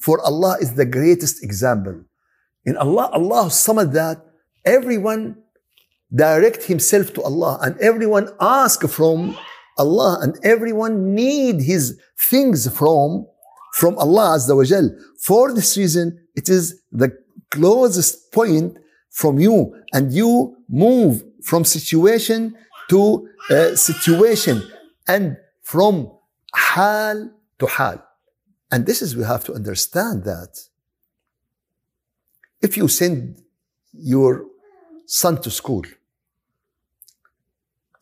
for 0.00 0.20
Allah 0.20 0.56
is 0.60 0.74
the 0.74 0.84
greatest 0.84 1.44
example. 1.44 2.04
In 2.64 2.76
Allah, 2.76 3.10
Allah 3.12 3.46
samad 3.46 3.92
that 3.92 4.24
everyone 4.64 5.36
direct 6.14 6.64
himself 6.64 7.12
to 7.14 7.22
Allah 7.22 7.58
and 7.62 7.78
everyone 7.80 8.28
ask 8.40 8.86
from 8.88 9.36
Allah 9.78 10.18
and 10.22 10.38
everyone 10.42 11.14
need 11.14 11.60
his 11.60 11.98
things 12.18 12.66
from 12.68 13.26
from 13.74 13.98
Allah 13.98 14.36
Azza 14.38 14.54
wa. 14.56 14.88
For 15.20 15.52
this 15.52 15.76
reason, 15.76 16.18
it 16.36 16.48
is 16.48 16.80
the 16.92 17.10
closest 17.50 18.32
point 18.32 18.78
from 19.10 19.38
you 19.38 19.74
and 19.92 20.12
you 20.12 20.56
move 20.68 21.22
from 21.42 21.64
situation 21.64 22.56
to 22.90 23.28
uh, 23.50 23.74
situation 23.74 24.62
and 25.08 25.36
from 25.62 26.10
hal 26.54 27.30
to 27.58 27.66
hal. 27.66 28.02
And 28.74 28.84
this 28.84 29.02
is, 29.02 29.14
we 29.14 29.22
have 29.22 29.44
to 29.44 29.52
understand 29.54 30.24
that 30.24 30.58
if 32.60 32.76
you 32.76 32.88
send 32.88 33.40
your 33.92 34.46
son 35.06 35.40
to 35.42 35.50
school 35.60 35.84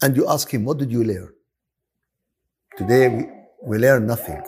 and 0.00 0.16
you 0.16 0.26
ask 0.26 0.50
him, 0.54 0.64
what 0.64 0.78
did 0.78 0.90
you 0.90 1.04
learn? 1.04 1.30
Today 2.78 3.06
we, 3.14 3.22
we 3.68 3.76
learn 3.76 4.06
nothing. 4.06 4.42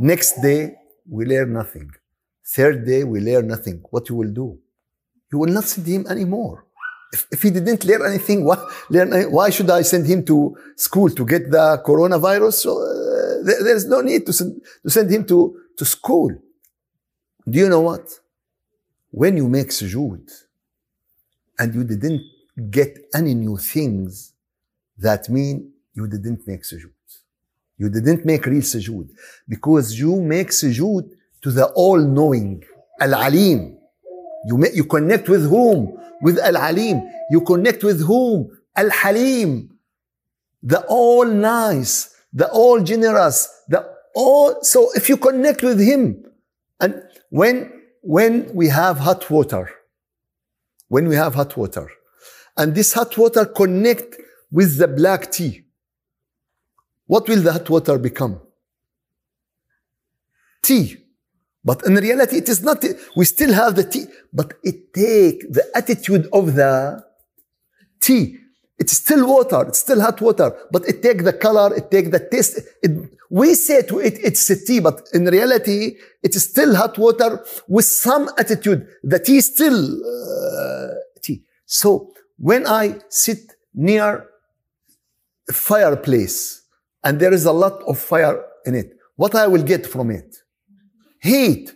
Next 0.00 0.42
day, 0.42 0.74
we 1.08 1.24
learn 1.24 1.52
nothing. 1.52 1.92
Third 2.44 2.84
day, 2.84 3.04
we 3.04 3.20
learn 3.20 3.46
nothing. 3.46 3.84
What 3.90 4.08
you 4.08 4.16
will 4.16 4.32
do? 4.42 4.58
you 5.30 5.38
will 5.38 5.52
not 5.58 5.64
send 5.64 5.86
him 5.86 6.08
anymore. 6.08 6.66
If, 7.12 7.26
if 7.30 7.42
he 7.42 7.50
didn't 7.50 7.84
learn 7.84 8.02
anything, 8.04 8.44
why, 8.44 8.58
learn, 8.90 9.30
why 9.30 9.50
should 9.50 9.70
I 9.70 9.82
send 9.82 10.06
him 10.06 10.24
to 10.24 10.56
school 10.74 11.10
to 11.10 11.24
get 11.24 11.52
the 11.52 11.80
coronavirus? 11.86 12.58
Uh, 12.66 12.95
There, 13.42 13.62
there's 13.64 13.86
no 13.86 14.00
need 14.00 14.26
to 14.26 14.32
send, 14.32 14.60
to 14.82 14.90
send 14.90 15.10
him 15.10 15.24
to, 15.26 15.60
to 15.76 15.84
school. 15.84 16.30
Do 17.48 17.58
you 17.58 17.68
know 17.68 17.80
what? 17.80 18.08
When 19.10 19.36
you 19.36 19.48
make 19.48 19.68
sujood 19.68 20.30
and 21.58 21.74
you 21.74 21.84
didn't 21.84 22.22
get 22.70 22.98
any 23.14 23.34
new 23.34 23.56
things, 23.56 24.32
that 24.98 25.28
mean 25.28 25.72
you 25.94 26.06
didn't 26.06 26.46
make 26.46 26.62
sujood. 26.62 26.90
You 27.78 27.90
didn't 27.90 28.24
make 28.24 28.46
real 28.46 28.62
sujood 28.62 29.10
because 29.48 29.98
you 29.98 30.20
make 30.20 30.48
sujood 30.48 31.10
to 31.42 31.50
the 31.50 31.66
all-knowing, 31.66 32.64
Al-Alim. 33.00 33.78
You, 34.46 34.56
make, 34.56 34.74
you 34.74 34.84
connect 34.84 35.28
with 35.28 35.48
whom? 35.48 35.98
With 36.22 36.38
Al-Alim. 36.38 37.02
You 37.30 37.42
connect 37.42 37.84
with 37.84 38.00
whom? 38.04 38.50
Al-Halim. 38.74 39.70
The 40.62 40.84
all 40.88 41.26
nice, 41.26 42.15
the 42.36 42.48
all 42.50 42.82
generous, 42.82 43.48
the 43.66 43.82
all, 44.14 44.62
so 44.62 44.90
if 44.94 45.08
you 45.08 45.16
connect 45.16 45.62
with 45.62 45.80
him, 45.80 46.22
and 46.78 47.02
when, 47.30 47.72
when 48.02 48.54
we 48.54 48.68
have 48.68 48.98
hot 48.98 49.30
water, 49.30 49.70
when 50.88 51.08
we 51.08 51.16
have 51.16 51.34
hot 51.34 51.56
water, 51.56 51.90
and 52.58 52.74
this 52.74 52.92
hot 52.92 53.16
water 53.16 53.46
connect 53.46 54.16
with 54.50 54.76
the 54.76 54.86
black 54.86 55.32
tea, 55.32 55.64
what 57.06 57.26
will 57.26 57.40
the 57.40 57.52
hot 57.52 57.70
water 57.70 57.98
become? 57.98 58.38
Tea. 60.62 60.98
But 61.64 61.86
in 61.86 61.94
reality, 61.94 62.36
it 62.36 62.50
is 62.50 62.62
not, 62.62 62.84
we 63.16 63.24
still 63.24 63.54
have 63.54 63.76
the 63.76 63.84
tea, 63.84 64.04
but 64.30 64.52
it 64.62 64.92
take 64.92 65.50
the 65.50 65.64
attitude 65.74 66.28
of 66.34 66.54
the 66.54 67.02
tea. 67.98 68.40
It's 68.78 68.92
still 68.92 69.26
water, 69.26 69.64
it's 69.68 69.78
still 69.78 70.00
hot 70.00 70.20
water, 70.20 70.54
but 70.70 70.86
it 70.86 71.02
take 71.02 71.24
the 71.24 71.32
color, 71.32 71.74
it 71.74 71.90
take 71.90 72.10
the 72.10 72.20
taste. 72.20 72.60
It, 72.82 73.10
we 73.30 73.54
say 73.54 73.82
to 73.82 73.98
it, 74.00 74.18
it's 74.22 74.46
tea, 74.66 74.80
but 74.80 75.08
in 75.14 75.24
reality, 75.24 75.96
it's 76.22 76.40
still 76.42 76.76
hot 76.76 76.98
water 76.98 77.42
with 77.68 77.86
some 77.86 78.28
attitude. 78.36 78.86
The 79.02 79.18
tea 79.18 79.38
is 79.38 79.46
still 79.46 79.78
uh, 79.78 80.94
tea. 81.22 81.42
So 81.64 82.12
when 82.36 82.66
I 82.66 82.98
sit 83.08 83.54
near 83.74 84.26
a 85.48 85.52
fireplace 85.52 86.62
and 87.02 87.18
there 87.18 87.32
is 87.32 87.46
a 87.46 87.52
lot 87.52 87.82
of 87.84 87.98
fire 87.98 88.44
in 88.66 88.74
it, 88.74 88.92
what 89.16 89.34
I 89.34 89.46
will 89.46 89.62
get 89.62 89.86
from 89.86 90.10
it? 90.10 90.36
Heat. 91.20 91.72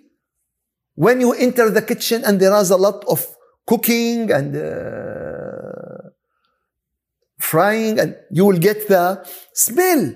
When 0.97 1.23
you 1.23 1.33
enter 1.33 1.71
the 1.71 1.81
kitchen 1.81 2.25
and 2.27 2.39
there 2.39 2.55
is 2.57 2.71
a 2.71 2.77
lot 2.77 3.05
of 3.09 3.27
cooking 3.67 4.31
and 4.31 4.55
uh, 4.55 5.40
frying, 7.41 7.99
and 7.99 8.17
you 8.31 8.45
will 8.45 8.59
get 8.59 8.87
the 8.89 9.27
smell. 9.55 10.15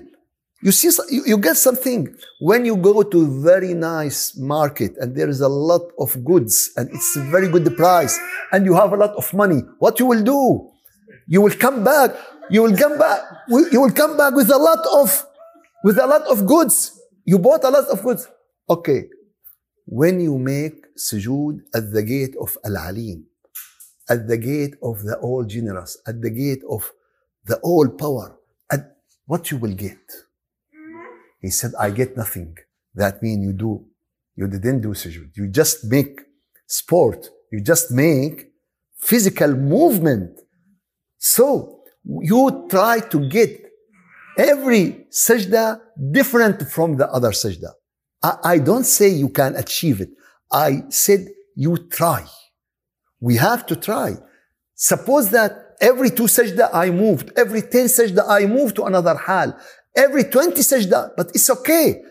You 0.61 0.71
see, 0.71 0.89
you 1.09 1.37
get 1.37 1.57
something. 1.57 2.15
When 2.39 2.65
you 2.65 2.75
go 2.77 3.03
to 3.03 3.21
a 3.21 3.41
very 3.43 3.73
nice 3.75 4.35
market 4.35 4.97
and 4.97 5.15
there 5.15 5.29
is 5.29 5.41
a 5.41 5.47
lot 5.47 5.91
of 5.99 6.23
goods 6.23 6.71
and 6.75 6.89
it's 6.89 7.15
a 7.17 7.21
very 7.29 7.49
good 7.49 7.75
price 7.77 8.17
and 8.51 8.65
you 8.65 8.73
have 8.73 8.91
a 8.91 8.95
lot 8.95 9.11
of 9.11 9.31
money, 9.33 9.61
what 9.77 9.99
you 9.99 10.07
will 10.07 10.23
do? 10.23 10.71
You 11.27 11.41
will 11.41 11.53
come 11.53 11.83
back. 11.83 12.15
You 12.49 12.63
will 12.63 12.75
come 12.75 12.97
back. 12.97 13.19
You 13.47 13.79
will 13.81 13.91
come 13.91 14.17
back 14.17 14.33
with 14.33 14.49
a 14.49 14.57
lot 14.57 14.83
of, 14.91 15.25
with 15.83 15.99
a 15.99 16.07
lot 16.07 16.23
of 16.23 16.47
goods. 16.47 16.99
You 17.25 17.37
bought 17.37 17.63
a 17.63 17.69
lot 17.69 17.85
of 17.85 18.01
goods. 18.01 18.27
Okay. 18.67 19.05
When 19.85 20.19
you 20.19 20.39
make 20.39 20.95
sujood 20.97 21.59
at 21.75 21.91
the 21.91 22.01
gate 22.01 22.35
of 22.41 22.57
Al-Alim, 22.65 23.25
at 24.09 24.27
the 24.27 24.37
gate 24.37 24.75
of 24.81 25.03
the 25.03 25.17
all 25.17 25.43
generous, 25.43 25.97
at 26.07 26.21
the 26.21 26.31
gate 26.31 26.63
of 26.67 26.91
the 27.45 27.57
all 27.57 27.87
power, 27.89 28.37
And 28.71 28.85
what 29.25 29.51
you 29.51 29.57
will 29.57 29.73
get? 29.73 29.99
He 31.41 31.49
said, 31.49 31.71
I 31.79 31.91
get 31.91 32.17
nothing. 32.17 32.55
That 32.95 33.21
means 33.21 33.45
you 33.45 33.53
do, 33.53 33.85
you 34.35 34.47
didn't 34.47 34.81
do 34.81 34.89
sujood. 34.89 35.35
You 35.35 35.47
just 35.47 35.85
make 35.85 36.21
sport. 36.67 37.29
You 37.51 37.61
just 37.61 37.91
make 37.91 38.51
physical 38.97 39.53
movement. 39.53 40.39
So 41.17 41.81
you 42.03 42.67
try 42.69 42.99
to 42.99 43.29
get 43.29 43.61
every 44.37 45.07
sajda 45.11 45.79
different 46.11 46.67
from 46.69 46.97
the 46.97 47.07
other 47.11 47.31
sajda. 47.31 47.71
I, 48.23 48.37
I 48.43 48.57
don't 48.59 48.85
say 48.85 49.09
you 49.09 49.29
can 49.29 49.55
achieve 49.55 50.01
it. 50.01 50.09
I 50.51 50.83
said 50.89 51.27
you 51.55 51.77
try. 51.77 52.25
We 53.19 53.35
have 53.37 53.65
to 53.67 53.75
try. 53.75 54.17
Suppose 54.75 55.29
that 55.31 55.64
every 55.81 56.09
two 56.09 56.23
sajda 56.23 56.69
I 56.73 56.89
moved, 56.89 57.31
every 57.37 57.61
10 57.61 57.85
sajda 57.85 58.23
I 58.27 58.45
moved 58.45 58.75
to 58.77 58.83
another 58.85 59.15
hal, 59.15 59.57
every 59.95 60.23
20 60.25 60.61
sajda, 60.61 61.11
but 61.17 61.31
it's 61.33 61.49
okay. 61.49 62.01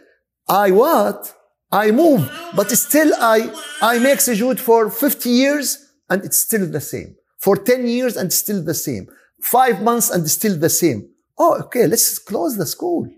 I 0.49 0.71
what? 0.71 1.35
I 1.73 1.91
move, 1.91 2.31
but 2.55 2.71
still 2.71 3.13
I, 3.19 3.53
I 3.83 3.99
make 3.99 4.19
sujood 4.19 4.61
for 4.61 4.91
50 4.91 5.29
years 5.29 5.85
and 6.09 6.25
it's 6.25 6.37
still 6.37 6.67
the 6.71 6.81
same. 6.81 7.17
For 7.39 7.57
10 7.57 7.87
years 7.89 8.17
and 8.17 8.33
still 8.33 8.63
the 8.63 8.75
same. 8.75 9.09
Five 9.41 9.83
months 9.83 10.09
and 10.09 10.31
still 10.31 10.57
the 10.57 10.71
same. 10.71 11.11
Oh, 11.37 11.59
okay, 11.65 11.87
let's 11.87 12.19
close 12.19 12.57
the 12.57 12.67
school. 12.67 13.09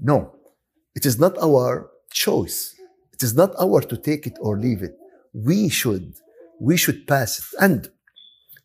No, 0.00 0.34
it 0.94 1.06
is 1.06 1.18
not 1.18 1.38
our 1.38 1.90
choice. 2.10 2.74
It 3.12 3.22
is 3.22 3.34
not 3.34 3.54
our 3.60 3.80
to 3.80 3.96
take 3.96 4.26
it 4.26 4.36
or 4.40 4.58
leave 4.58 4.82
it. 4.82 4.96
We 5.32 5.68
should, 5.68 6.14
we 6.60 6.76
should 6.76 7.06
pass 7.06 7.38
it. 7.38 7.44
And 7.60 7.88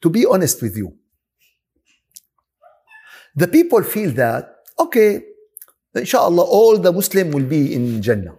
to 0.03 0.11
be 0.11 0.27
honest 0.27 0.63
with 0.63 0.77
you, 0.77 0.97
the 3.35 3.49
people 3.49 3.83
feel 3.83 4.11
that, 4.13 4.57
okay, 4.79 5.23
inshallah, 5.95 6.43
all 6.43 6.79
the 6.79 6.93
Muslim 6.93 7.31
will 7.31 7.45
be 7.45 7.75
in 7.75 8.03
Jannah. 8.03 8.37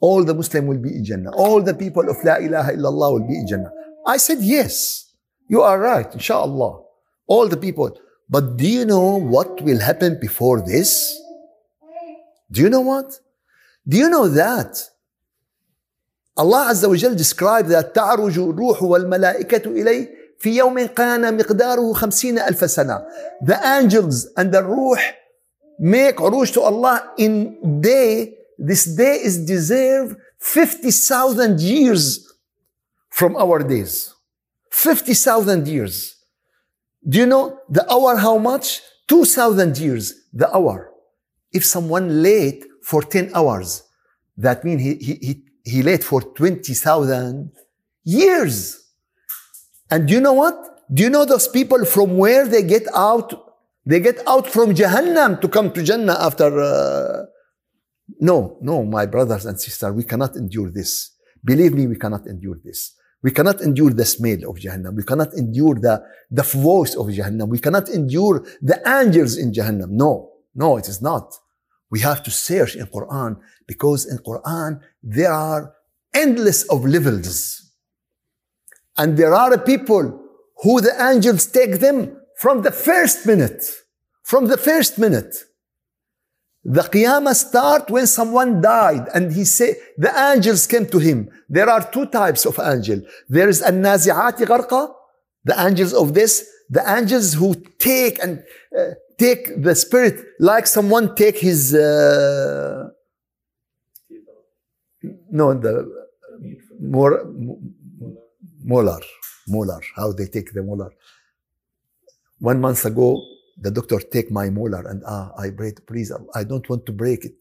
All 0.00 0.24
the 0.24 0.34
Muslim 0.34 0.66
will 0.66 0.78
be 0.78 0.94
in 0.94 1.04
Jannah. 1.04 1.32
All 1.32 1.60
the 1.62 1.74
people 1.74 2.08
of 2.08 2.16
La 2.24 2.36
ilaha 2.36 2.72
illallah 2.72 3.12
will 3.14 3.26
be 3.26 3.34
in 3.34 3.46
Jannah. 3.48 3.72
I 4.06 4.16
said, 4.16 4.38
yes, 4.40 5.12
you 5.48 5.62
are 5.62 5.78
right, 5.78 6.12
inshallah. 6.12 6.82
All 7.26 7.48
the 7.48 7.56
people. 7.56 7.98
But 8.28 8.56
do 8.56 8.68
you 8.68 8.84
know 8.84 9.18
what 9.18 9.60
will 9.62 9.80
happen 9.80 10.18
before 10.20 10.60
this? 10.64 11.20
Do 12.50 12.60
you 12.60 12.70
know 12.70 12.80
what? 12.80 13.18
Do 13.86 13.96
you 13.96 14.08
know 14.08 14.28
that? 14.28 14.80
Allah 16.36 16.68
Azza 16.70 16.88
wa 16.88 16.94
Jal 16.94 17.14
described 17.14 17.68
that 17.70 17.94
تعرج 17.94 18.38
الروح 18.38 18.82
والملائكة 18.82 19.70
إليه 19.70 20.08
في 20.38 20.56
يوم 20.56 20.86
كان 20.86 21.36
مقداره 21.36 21.92
خمسين 21.92 22.38
ألف 22.38 22.70
سنة. 22.70 23.06
The 23.44 23.54
angels 23.54 24.26
and 24.36 24.52
the 24.52 24.62
ruh 24.62 24.98
make 25.80 26.20
عروج 26.20 26.52
to 26.52 26.60
Allah 26.60 27.12
in 27.18 27.80
day. 27.80 28.34
This 28.58 28.84
day 28.84 29.20
is 29.22 29.38
deserved 29.38 30.16
50,000 30.40 31.60
years 31.60 32.26
from 33.10 33.36
our 33.36 33.62
days. 33.62 34.14
50,000 34.70 35.68
years. 35.68 36.16
Do 37.08 37.18
you 37.18 37.26
know 37.26 37.58
the 37.68 37.84
hour 37.90 38.16
how 38.16 38.38
much? 38.38 38.80
2,000 39.08 39.78
years, 39.78 40.12
the 40.32 40.54
hour. 40.54 40.90
If 41.52 41.64
someone 41.64 42.22
late 42.22 42.64
for 42.82 43.02
10 43.02 43.30
hours, 43.34 43.82
that 44.36 44.64
means 44.64 44.82
he, 44.82 44.94
he, 44.96 45.14
he, 45.14 45.44
he 45.64 45.82
late 45.82 46.04
for 46.04 46.20
20,000 46.20 47.50
years. 48.04 48.81
And 49.93 50.07
do 50.07 50.15
you 50.15 50.21
know 50.21 50.33
what? 50.33 50.57
Do 50.91 51.03
you 51.03 51.11
know 51.11 51.23
those 51.23 51.47
people 51.47 51.85
from 51.85 52.17
where 52.17 52.47
they 52.47 52.63
get 52.63 52.85
out? 52.95 53.29
They 53.85 53.99
get 53.99 54.27
out 54.27 54.47
from 54.47 54.73
Jahannam 54.73 55.39
to 55.41 55.47
come 55.47 55.71
to 55.71 55.83
Jannah 55.83 56.17
after. 56.19 56.49
Uh... 56.59 57.25
No, 58.19 58.57
no, 58.61 58.83
my 58.83 59.05
brothers 59.05 59.45
and 59.45 59.59
sisters, 59.59 59.93
we 59.93 60.03
cannot 60.03 60.35
endure 60.35 60.71
this. 60.71 61.11
Believe 61.45 61.73
me, 61.75 61.85
we 61.85 61.95
cannot 61.95 62.25
endure 62.25 62.57
this. 62.63 62.95
We 63.21 63.29
cannot 63.29 63.61
endure 63.61 63.91
the 63.91 64.03
smell 64.03 64.49
of 64.49 64.55
Jahannam. 64.57 64.95
We 64.95 65.03
cannot 65.03 65.31
endure 65.35 65.75
the, 65.75 66.03
the 66.31 66.41
voice 66.41 66.95
of 66.95 67.05
Jahannam. 67.07 67.49
We 67.49 67.59
cannot 67.59 67.87
endure 67.89 68.43
the 68.63 68.81
angels 68.99 69.37
in 69.37 69.51
Jahannam. 69.51 69.89
No, 69.89 70.31
no, 70.55 70.77
it 70.77 70.87
is 70.87 71.03
not. 71.03 71.35
We 71.91 71.99
have 71.99 72.23
to 72.23 72.31
search 72.31 72.75
in 72.75 72.87
Quran 72.87 73.37
because 73.67 74.07
in 74.07 74.17
Quran 74.17 74.81
there 75.03 75.31
are 75.31 75.71
endless 76.15 76.63
of 76.63 76.83
levels. 76.83 77.62
And 78.97 79.17
there 79.17 79.33
are 79.33 79.57
people 79.57 80.21
who 80.61 80.81
the 80.81 80.95
angels 81.01 81.45
take 81.47 81.79
them 81.79 82.17
from 82.37 82.61
the 82.61 82.71
first 82.71 83.25
minute. 83.25 83.63
From 84.23 84.47
the 84.47 84.57
first 84.57 84.97
minute. 84.97 85.35
The 86.63 86.81
Qiyamah 86.81 87.35
start 87.35 87.89
when 87.89 88.07
someone 88.07 88.61
died 88.61 89.09
and 89.13 89.33
he 89.33 89.43
said, 89.43 89.75
the 89.97 90.13
angels 90.31 90.65
came 90.65 90.85
to 90.87 90.99
him. 90.99 91.29
There 91.49 91.69
are 91.69 91.83
two 91.91 92.05
types 92.05 92.45
of 92.45 92.57
angel. 92.57 93.01
There 93.27 93.49
is 93.49 93.61
an-nazi'ati 93.61 94.45
gharqa, 94.45 94.93
the 95.43 95.59
angels 95.59 95.93
of 95.93 96.13
this, 96.13 96.47
the 96.69 96.83
angels 96.89 97.33
who 97.33 97.55
take 97.79 98.17
and 98.23 98.43
uh, 98.77 98.91
take 99.17 99.61
the 99.61 99.75
spirit 99.75 100.25
like 100.39 100.65
someone 100.65 101.15
take 101.15 101.37
his, 101.37 101.75
uh, 101.75 102.87
no, 105.29 105.53
the 105.53 105.85
more, 106.79 107.29
molar, 108.63 109.01
molar, 109.47 109.81
how 109.95 110.11
they 110.11 110.27
take 110.27 110.53
the 110.53 110.63
molar. 110.63 110.91
One 112.39 112.59
month 112.59 112.85
ago, 112.85 113.21
the 113.57 113.71
doctor 113.71 113.99
take 113.99 114.31
my 114.31 114.49
molar 114.49 114.87
and 114.87 115.03
ah, 115.05 115.31
I 115.37 115.49
break, 115.49 115.85
please, 115.85 116.11
I 116.33 116.43
don't 116.43 116.67
want 116.69 116.85
to 116.87 116.91
break 116.91 117.25
it. 117.25 117.35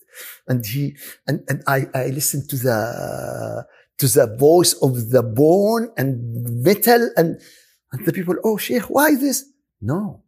And 0.47 0.65
he, 0.65 0.97
and, 1.27 1.43
and 1.49 1.63
I, 1.67 1.87
I 1.95 2.07
listen 2.09 2.47
to 2.49 2.57
the, 2.57 3.67
to 3.99 4.07
the 4.09 4.37
voice 4.37 4.75
of 4.75 5.11
the 5.11 5.23
bone 5.23 5.91
and 5.97 6.63
metal 6.63 7.11
and, 7.17 7.41
and 7.93 8.07
the 8.07 8.13
people, 8.13 8.37
oh, 8.45 8.59
Sheikh, 8.59 8.91
why 8.91 9.15
this? 9.15 9.45
No. 9.81 10.23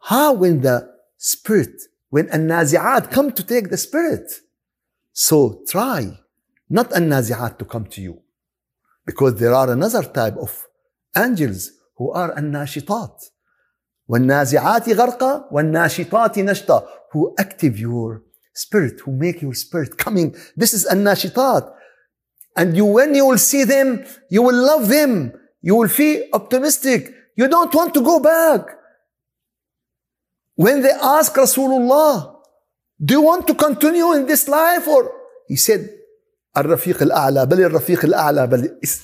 How 0.00 0.32
when 0.32 0.62
the 0.62 0.88
spirit, 1.16 1.82
when 2.10 2.28
an-nazi'at 2.30 3.10
come 3.10 3.32
to 3.32 3.44
take 3.44 3.70
the 3.70 3.76
spirit? 3.76 4.32
So 5.12 5.62
try 5.68 6.18
not 6.70 6.92
an-nazi'at 6.92 7.58
to 7.58 7.64
come 7.64 7.86
to 7.86 8.00
you. 8.00 8.22
Because 9.07 9.35
there 9.35 9.53
are 9.53 9.69
another 9.71 10.03
type 10.03 10.37
of 10.37 10.51
angels 11.15 11.71
who 11.97 12.11
are 12.11 12.33
الناشطات 12.37 13.25
والنازعات 14.07 14.89
غرقا 14.89 15.49
والناشطات 15.51 16.39
نشطا 16.39 16.87
who 17.11 17.33
active 17.39 17.77
your 17.77 18.21
spirit 18.53 18.99
who 19.01 19.11
make 19.11 19.41
your 19.41 19.53
spirit 19.53 19.97
coming 19.97 20.35
this 20.57 20.73
is 20.73 20.85
الناشطات 20.91 21.73
and 22.57 22.75
you 22.77 22.85
when 22.85 23.15
you 23.15 23.25
will 23.25 23.37
see 23.37 23.63
them 23.63 24.03
you 24.29 24.41
will 24.41 24.59
love 24.71 24.87
them 24.87 25.33
you 25.61 25.75
will 25.75 25.87
feel 25.87 26.23
optimistic 26.33 27.13
you 27.35 27.47
don't 27.47 27.73
want 27.73 27.93
to 27.93 28.01
go 28.01 28.19
back 28.19 28.61
when 30.55 30.81
they 30.81 30.95
ask 31.01 31.33
Rasulullah 31.35 32.35
do 33.03 33.13
you 33.13 33.21
want 33.21 33.47
to 33.47 33.55
continue 33.55 34.13
in 34.13 34.25
this 34.25 34.47
life 34.47 34.87
or 34.87 35.11
he 35.47 35.55
said 35.55 35.89
الرفيق 36.57 37.01
الأعلى 37.01 37.45
بل 37.45 37.61
الرفيق 37.61 38.05
الأعلى 38.05 38.47
بل 38.47 38.77
it's, 38.85 38.99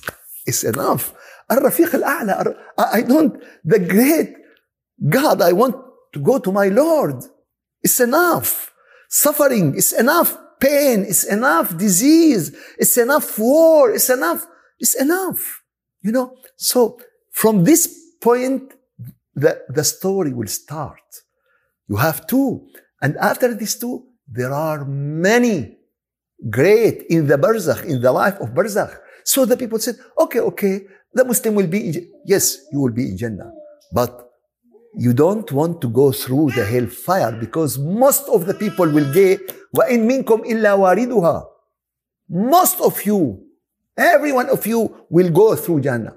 it's 0.50 0.64
enough 0.64 1.14
الرفيق 1.52 1.96
الأعلى 1.96 2.56
I 2.80 3.02
don't 3.02 3.34
the 3.66 3.80
great 3.80 4.36
God 5.10 5.42
I 5.42 5.54
want 5.54 5.76
to 6.14 6.20
go 6.20 6.40
to 6.40 6.52
my 6.52 6.68
Lord 6.68 7.24
it's 7.82 8.00
enough 8.00 8.72
suffering 9.10 9.76
is 9.76 9.94
enough 9.94 10.38
pain 10.60 11.04
is 11.06 11.24
enough 11.24 11.78
disease 11.78 12.56
it's 12.78 12.98
enough 12.98 13.40
war 13.40 13.92
it's 13.92 14.10
enough 14.10 14.46
it's 14.80 14.96
enough 14.96 15.64
you 16.02 16.12
know 16.12 16.28
so 16.56 17.00
from 17.32 17.64
this 17.64 17.88
point 18.22 18.74
the, 19.36 19.62
the 19.70 19.84
story 19.84 20.34
will 20.34 20.48
start 20.48 21.08
you 21.88 21.96
have 21.96 22.28
two 22.28 22.68
and 23.02 23.16
after 23.18 23.54
these 23.56 23.76
two 23.76 24.04
there 24.28 24.54
are 24.54 24.86
many 24.86 25.78
great 26.50 27.04
in 27.10 27.28
the 27.28 27.38
barzakh, 27.38 27.86
in 27.86 28.02
the 28.02 28.12
life 28.12 28.40
of 28.40 28.50
barzakh. 28.50 28.98
So 29.24 29.46
the 29.46 29.58
people 29.58 29.80
said, 29.80 29.96
okay, 30.18 30.40
okay, 30.40 30.82
the 31.14 31.26
Muslim 31.26 31.56
will 31.56 31.68
be 31.68 31.90
in, 31.90 32.12
yes, 32.26 32.66
you 32.72 32.80
will 32.80 32.92
be 32.94 33.10
in 33.10 33.18
Jannah. 33.18 33.52
But 33.92 34.30
you 34.96 35.14
don't 35.14 35.52
want 35.52 35.82
to 35.82 35.90
go 35.90 36.12
through 36.12 36.52
the 36.52 36.66
hellfire 36.66 37.32
because 37.40 37.78
most 37.78 38.28
of 38.30 38.46
the 38.46 38.54
people 38.54 38.90
will 38.90 39.12
get, 39.14 39.40
وَإِن 39.76 40.08
مِنكُمْ 40.10 40.46
إِلَّا 40.46 40.78
وَارِدُهَا 40.78 41.46
Most 42.30 42.82
of 42.82 43.04
you, 43.06 43.44
every 43.98 44.32
one 44.32 44.50
of 44.50 44.66
you 44.66 45.06
will 45.10 45.30
go 45.30 45.56
through 45.56 45.82
Jannah. 45.82 46.16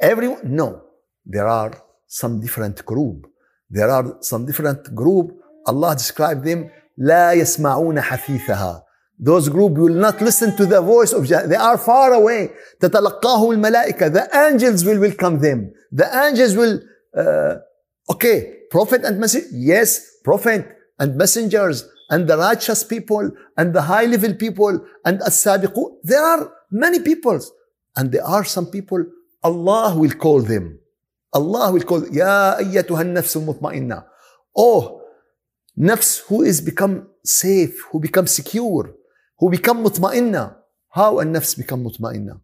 Everyone, 0.00 0.40
no. 0.44 0.82
There 1.24 1.46
are 1.46 1.72
some 2.06 2.40
different 2.40 2.84
group. 2.84 3.26
There 3.70 3.88
are 3.90 4.18
some 4.20 4.44
different 4.44 4.94
group. 4.94 5.38
Allah 5.66 5.94
described 5.94 6.44
them, 6.44 6.70
لا 6.98 7.32
يسمعون 7.32 8.00
حثيثها 8.00 8.84
those 9.18 9.48
group 9.48 9.72
will 9.72 9.94
not 9.94 10.20
listen 10.20 10.56
to 10.56 10.66
the 10.66 10.80
voice 10.80 11.12
of 11.12 11.26
Jannah. 11.26 11.46
They 11.46 11.56
are 11.56 11.78
far 11.78 12.12
away. 12.12 12.50
تتلقاهم 12.80 13.50
الملائكة. 13.50 14.12
The 14.12 14.28
angels 14.34 14.84
will 14.84 15.00
welcome 15.00 15.38
them. 15.38 15.72
The 15.92 16.06
angels 16.26 16.56
will, 16.56 16.80
uh, 17.16 17.56
okay, 18.10 18.56
prophet 18.70 19.04
and 19.04 19.20
messenger. 19.20 19.46
Yes, 19.52 20.00
prophet 20.24 20.66
and 20.98 21.16
messengers 21.16 21.88
and 22.10 22.26
the 22.28 22.36
righteous 22.36 22.82
people 22.82 23.30
and 23.56 23.72
the 23.72 23.82
high 23.82 24.06
level 24.06 24.34
people 24.34 24.84
and 25.04 25.22
as-sabiqun. 25.22 25.98
There 26.02 26.22
are 26.22 26.52
many 26.70 27.00
peoples. 27.00 27.52
And 27.96 28.10
there 28.10 28.24
are 28.24 28.44
some 28.44 28.66
people, 28.66 29.04
Allah 29.44 29.96
will 29.96 30.10
call 30.10 30.42
them. 30.42 30.80
Allah 31.32 31.70
will 31.72 31.82
call, 31.82 32.04
Ya 32.08 32.56
أيتها 32.58 33.02
النفس 33.02 33.36
المطمئنة. 33.36 34.04
Oh, 34.56 35.02
nafs 35.78 36.22
who 36.26 36.42
is 36.42 36.60
become 36.60 37.06
safe, 37.24 37.80
who 37.92 38.00
become 38.00 38.26
secure 38.26 38.94
Who 39.39 39.49
become 39.49 39.83
مطمئنة 39.83 40.55
how 40.89 41.19
النفس 41.19 41.55
become 41.61 41.79
مطمئنة 41.79 42.39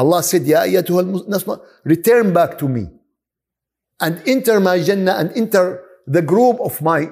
Allah 0.00 0.22
said 0.22 0.46
يا 0.46 0.62
أيتها 0.62 1.00
النفس 1.00 1.60
return 1.84 2.32
back 2.32 2.58
to 2.58 2.68
me 2.68 2.88
and 4.00 4.20
enter 4.26 4.60
my 4.60 4.82
Jannah 4.82 5.16
and 5.20 5.30
enter 5.36 5.84
the 6.06 6.22
group 6.22 6.58
of 6.60 6.80
my 6.82 7.10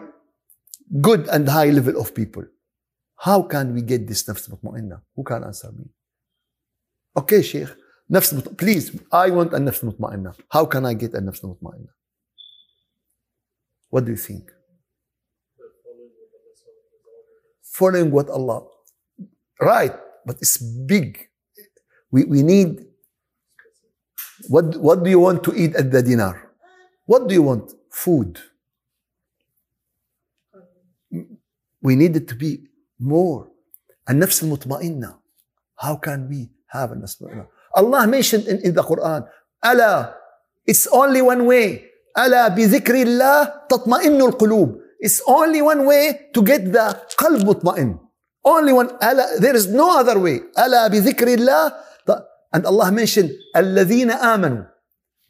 good 1.00 1.28
and 1.28 1.48
high 1.48 1.70
level 1.70 2.00
of 2.00 2.14
people 2.14 2.44
how 3.16 3.42
can 3.42 3.74
we 3.74 3.82
get 3.82 4.06
this 4.08 4.28
نفس 4.30 4.50
مطمئنة 4.50 5.02
who 5.16 5.22
can 5.22 5.44
answer 5.44 5.72
me 5.72 5.86
okay 7.18 7.40
شيخ 7.40 7.76
نفس 8.10 8.34
مط... 8.34 8.48
please 8.48 8.90
I 9.12 9.30
want 9.30 9.54
النفس 9.54 9.84
مطمئنة 9.84 10.32
how 10.54 10.64
can 10.64 10.84
I 10.84 10.94
get 10.94 11.14
النفس 11.14 11.44
مطمئنة 11.44 11.88
what 13.90 14.04
do 14.04 14.10
you 14.10 14.16
think 14.16 14.59
following 17.79 18.11
what 18.11 18.29
Allah. 18.29 18.67
Right, 19.59 19.93
but 20.25 20.37
it's 20.41 20.57
big. 20.57 21.29
We, 22.11 22.25
we 22.25 22.43
need. 22.43 22.85
What, 24.47 24.75
what 24.77 25.03
do 25.03 25.09
you 25.09 25.19
want 25.19 25.43
to 25.45 25.55
eat 25.55 25.75
at 25.75 25.91
the 25.91 26.01
dinner? 26.01 26.51
What 27.05 27.27
do 27.27 27.33
you 27.33 27.43
want? 27.43 27.71
Food. 27.89 28.39
We 31.81 31.95
need 31.95 32.15
it 32.15 32.27
to 32.27 32.35
be 32.35 32.67
more. 32.99 33.47
النفس 34.09 34.43
المطمئنة. 34.43 35.15
How 35.77 35.95
can 35.95 36.29
we 36.29 36.49
have 36.67 36.91
a 36.91 36.95
nafs 36.95 37.21
Allah 37.75 38.07
mentioned 38.07 38.47
in, 38.47 38.59
in 38.61 38.73
the 38.73 38.83
Quran, 38.83 39.27
Allah, 39.61 40.15
it's 40.65 40.87
only 40.87 41.21
one 41.21 41.45
way. 41.45 41.91
ألا 42.17 42.47
بذكر 42.55 42.95
الله 42.95 43.67
تطمئن 43.69 44.21
القلوب. 44.21 44.81
It's 44.99 45.21
only 45.27 45.61
one 45.61 45.85
way 45.85 46.29
to 46.33 46.41
get 46.41 46.71
the 46.71 46.99
qalb 47.17 47.43
mutma'in. 47.43 47.99
Only 48.43 48.73
one. 48.73 48.89
There 49.39 49.55
is 49.55 49.67
no 49.67 49.99
other 49.99 50.19
way. 50.19 50.39
ألا 50.57 50.87
بذكر 50.87 51.37
الله. 51.37 51.73
And 52.53 52.65
Allah 52.65 52.91
mentioned 52.91 53.31
الذين 53.55 54.11
آمنوا. 54.11 54.65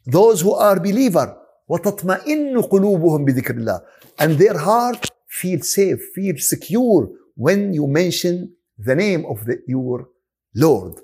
Those 0.06 0.42
who 0.42 0.52
are 0.52 0.78
believer. 0.78 1.36
وتطمئن 1.68 2.62
قلوبهم 2.62 3.24
بذكر 3.24 3.54
الله. 3.54 3.80
And 4.18 4.38
their 4.38 4.58
heart 4.58 5.10
feel 5.26 5.60
safe, 5.62 6.00
feel 6.14 6.36
secure 6.38 7.08
when 7.34 7.74
you 7.74 7.86
mention 7.86 8.52
the 8.78 8.94
name 8.94 9.24
of 9.26 9.44
the, 9.44 9.58
your 9.66 10.08
Lord. 10.54 11.00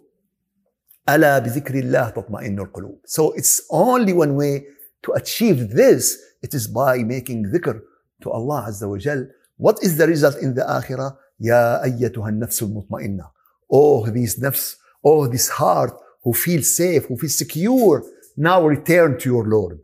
ألا 1.08 1.38
بذكر 1.38 1.74
الله 1.74 2.10
تطمئن 2.10 2.58
القلوب. 2.58 2.98
So 3.06 3.32
it's 3.32 3.62
only 3.70 4.12
one 4.12 4.36
way 4.36 4.66
to 5.02 5.12
achieve 5.12 5.70
this. 5.70 6.18
It 6.42 6.54
is 6.54 6.68
by 6.68 6.98
making 6.98 7.46
dhikr 7.46 7.80
to 8.21 8.31
Allah 8.31 8.65
Azza 8.69 8.89
wa 8.89 8.97
Jal. 8.97 9.27
What 9.57 9.83
is 9.83 9.97
the 9.97 10.07
result 10.07 10.37
in 10.37 10.53
the 10.53 10.61
Akhirah? 10.61 11.15
Ya 11.39 11.81
ayyatuha 11.83 12.31
nafs 12.31 12.61
mutma'inna. 12.61 13.29
Oh, 13.71 14.05
this 14.05 14.39
nafs, 14.39 14.75
oh, 15.03 15.27
this 15.27 15.49
heart 15.49 15.93
who 16.23 16.33
feels 16.33 16.75
safe, 16.75 17.05
who 17.05 17.17
feels 17.17 17.37
secure. 17.37 18.03
Now 18.35 18.65
return 18.65 19.17
to 19.19 19.29
your 19.29 19.45
Lord. 19.45 19.79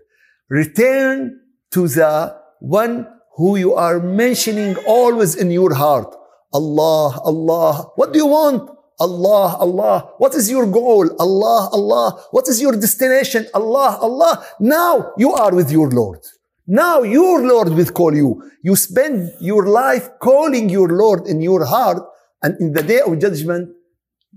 Return 0.49 1.39
to 1.71 1.87
the 1.87 2.35
one 2.59 3.07
who 3.35 3.55
you 3.55 3.73
are 3.73 3.99
mentioning 3.99 4.75
always 4.87 5.35
in 5.35 5.49
your 5.51 5.73
heart. 5.73 6.15
Allah, 6.53 7.19
Allah. 7.23 7.91
What 7.95 8.13
do 8.13 8.19
you 8.19 8.27
want? 8.27 8.69
Allah, 8.99 9.57
Allah. 9.59 10.13
What 10.17 10.35
is 10.35 10.49
your 10.49 10.67
goal? 10.67 11.09
Allah, 11.19 11.69
Allah. 11.73 12.23
What 12.29 12.47
is 12.47 12.61
your 12.61 12.73
destination? 12.73 13.47
Allah, 13.53 13.97
Allah. 13.99 14.45
Now 14.59 15.13
you 15.17 15.33
are 15.33 15.53
with 15.53 15.71
your 15.71 15.89
Lord. 15.89 16.19
Now 16.65 17.03
your 17.03 17.45
Lord 17.45 17.69
will 17.69 17.91
call 17.91 18.15
you. 18.15 18.41
You 18.61 18.75
spend 18.75 19.33
your 19.41 19.67
life 19.67 20.09
calling 20.19 20.69
your 20.69 20.89
Lord 20.89 21.27
in 21.27 21.41
your 21.41 21.65
heart, 21.65 22.01
and 22.41 22.59
in 22.59 22.71
the 22.71 22.83
day 22.83 23.01
of 23.01 23.19
judgment, 23.19 23.69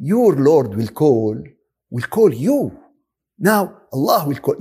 your 0.01 0.35
Lord 0.35 0.75
will 0.75 0.89
call, 0.89 1.37
will 1.91 2.09
call 2.09 2.33
you. 2.35 2.77
Now 3.39 3.79
Allah 3.93 4.25
will 4.27 4.37
call. 4.37 4.57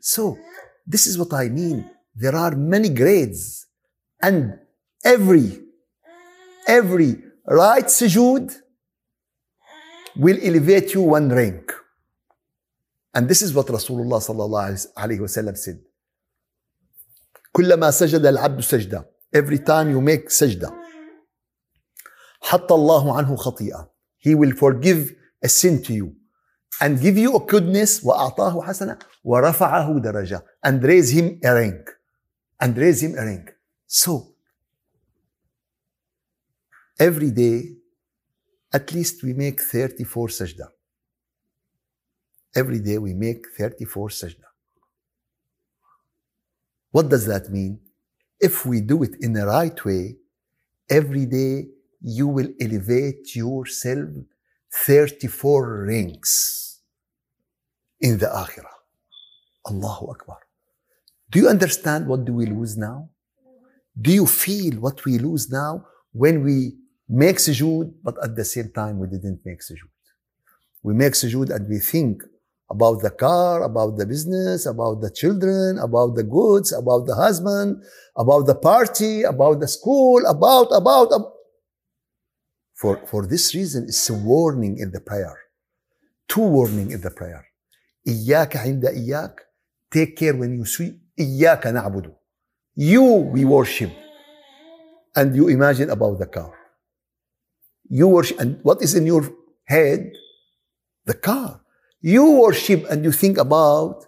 So, 0.00 0.38
this 0.86 1.06
is 1.06 1.18
what 1.18 1.32
I 1.32 1.48
mean. 1.48 1.90
There 2.14 2.34
are 2.34 2.54
many 2.54 2.88
grades, 2.90 3.66
and 4.20 4.58
every, 5.04 5.60
every 6.66 7.22
right 7.46 7.84
sujood 7.84 8.54
will 10.16 10.38
elevate 10.42 10.94
you 10.94 11.02
one 11.02 11.28
rank. 11.28 11.72
And 13.18 13.28
this 13.28 13.42
is 13.42 13.52
what 13.52 13.66
Rasulullah 13.66 14.20
sallallahu 14.22 14.94
alayhi 14.96 15.18
wasallam 15.18 15.56
said. 15.56 15.80
كلما 17.52 17.90
سجد 17.90 18.26
العبد 18.26 18.60
سجدة 18.60 19.10
Every 19.34 19.58
time 19.58 19.90
you 19.90 20.00
make 20.00 20.28
سجدة 20.28 20.70
حط 22.40 22.72
الله 22.72 23.16
عنه 23.16 23.36
خطيئة 23.36 23.90
He 24.18 24.34
will 24.36 24.52
forgive 24.52 25.16
a 25.44 25.48
sin 25.48 25.82
to 25.82 25.92
you 25.92 26.14
and 26.80 27.00
give 27.00 27.18
you 27.18 27.34
a 27.34 27.40
goodness 27.40 28.04
وأعطاه 28.04 28.62
حسنة 28.62 28.98
ورفعه 29.24 29.98
درجة 29.98 30.42
and 30.64 30.84
raise 30.84 31.10
him 31.10 31.40
a 31.44 31.54
rank 31.54 31.90
and 32.60 32.78
raise 32.78 33.02
him 33.02 33.18
a 33.18 33.24
rank 33.24 33.50
so 33.88 34.28
every 37.00 37.32
day 37.32 37.64
at 38.72 38.92
least 38.92 39.24
we 39.24 39.32
make 39.32 39.60
34 39.60 40.28
sajda 40.28 40.77
every 42.54 42.80
day 42.80 42.98
we 42.98 43.14
make 43.14 43.46
34 43.58 44.10
sajda 44.10 44.48
what 46.90 47.08
does 47.08 47.26
that 47.26 47.50
mean 47.50 47.78
if 48.40 48.64
we 48.66 48.80
do 48.80 49.02
it 49.02 49.14
in 49.20 49.32
the 49.32 49.46
right 49.46 49.84
way 49.84 50.16
every 50.88 51.26
day 51.26 51.68
you 52.00 52.26
will 52.28 52.48
elevate 52.60 53.34
yourself 53.34 54.08
34 54.72 55.86
ranks 55.86 56.80
in 58.00 58.18
the 58.18 58.26
akhirah. 58.26 58.76
Allahu 59.66 60.10
Akbar. 60.10 60.38
Do 61.30 61.38
you 61.38 61.48
understand 61.48 62.06
what 62.06 62.24
do 62.24 62.32
we 62.32 62.46
lose 62.46 62.76
now? 62.76 63.10
Do 64.00 64.12
you 64.12 64.26
feel 64.26 64.74
what 64.74 65.04
we 65.04 65.18
lose 65.18 65.50
now 65.50 65.84
when 66.12 66.42
we 66.42 66.76
make 67.08 67.36
sujood, 67.36 67.92
but 68.02 68.14
at 68.22 68.36
the 68.36 68.44
same 68.44 68.70
time 68.70 68.98
we 68.98 69.08
didn't 69.08 69.40
make 69.44 69.60
sujood? 69.60 69.90
We 70.82 70.94
make 70.94 71.14
sujood 71.14 71.50
and 71.54 71.68
we 71.68 71.78
think 71.78 72.22
about 72.69 73.01
the 73.01 73.11
car, 73.11 73.63
about 73.63 73.97
the 73.97 74.05
business, 74.05 74.65
about 74.65 75.01
the 75.01 75.11
children, 75.11 75.77
about 75.77 76.15
the 76.15 76.23
goods, 76.23 76.71
about 76.71 77.05
the 77.05 77.15
husband, 77.15 77.83
about 78.17 78.45
the 78.47 78.55
party, 78.55 79.23
about 79.23 79.59
the 79.59 79.67
school, 79.67 80.25
about, 80.25 80.67
about, 80.71 81.07
about. 81.07 81.33
For, 82.73 83.05
for 83.05 83.27
this 83.27 83.53
reason, 83.53 83.85
it's 83.85 84.09
a 84.09 84.13
warning 84.13 84.77
in 84.79 84.91
the 84.91 84.99
prayer. 84.99 85.37
Two 86.27 86.41
warning 86.41 86.91
in 86.91 87.01
the 87.01 87.11
prayer. 87.11 87.45
إياك 88.07 88.57
عند 88.57 88.85
إياك. 88.85 89.35
Take 89.91 90.17
care 90.17 90.35
when 90.35 90.53
you 90.57 90.65
see 90.65 90.99
إياك 91.19 91.67
نعبد. 91.67 92.13
You 92.75 93.03
we 93.03 93.45
worship. 93.45 93.91
And 95.15 95.35
you 95.35 95.47
imagine 95.47 95.89
about 95.91 96.17
the 96.17 96.25
car. 96.25 96.53
You 97.87 98.07
worship, 98.07 98.39
and 98.39 98.59
what 98.63 98.81
is 98.81 98.95
in 98.95 99.05
your 99.05 99.29
head? 99.65 100.11
The 101.05 101.13
car. 101.13 101.61
You 102.00 102.40
worship 102.40 102.86
and 102.90 103.04
you 103.04 103.12
think 103.12 103.38
about 103.38 104.06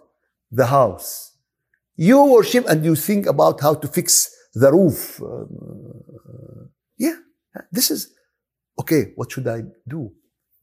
the 0.51 0.67
house. 0.67 1.35
You 1.95 2.23
worship 2.25 2.65
and 2.67 2.83
you 2.85 2.95
think 2.95 3.25
about 3.25 3.61
how 3.61 3.73
to 3.75 3.87
fix 3.87 4.33
the 4.53 4.71
roof. 4.71 5.21
Uh, 5.21 5.45
yeah, 6.97 7.15
this 7.71 7.91
is 7.91 8.13
okay, 8.79 9.11
what 9.15 9.31
should 9.31 9.47
I 9.47 9.63
do? 9.87 10.11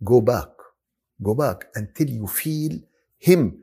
Go 0.03 0.21
back. 0.21 0.49
Go 1.23 1.35
back 1.35 1.67
until 1.75 2.09
you 2.09 2.27
feel 2.27 2.79
Him. 3.19 3.59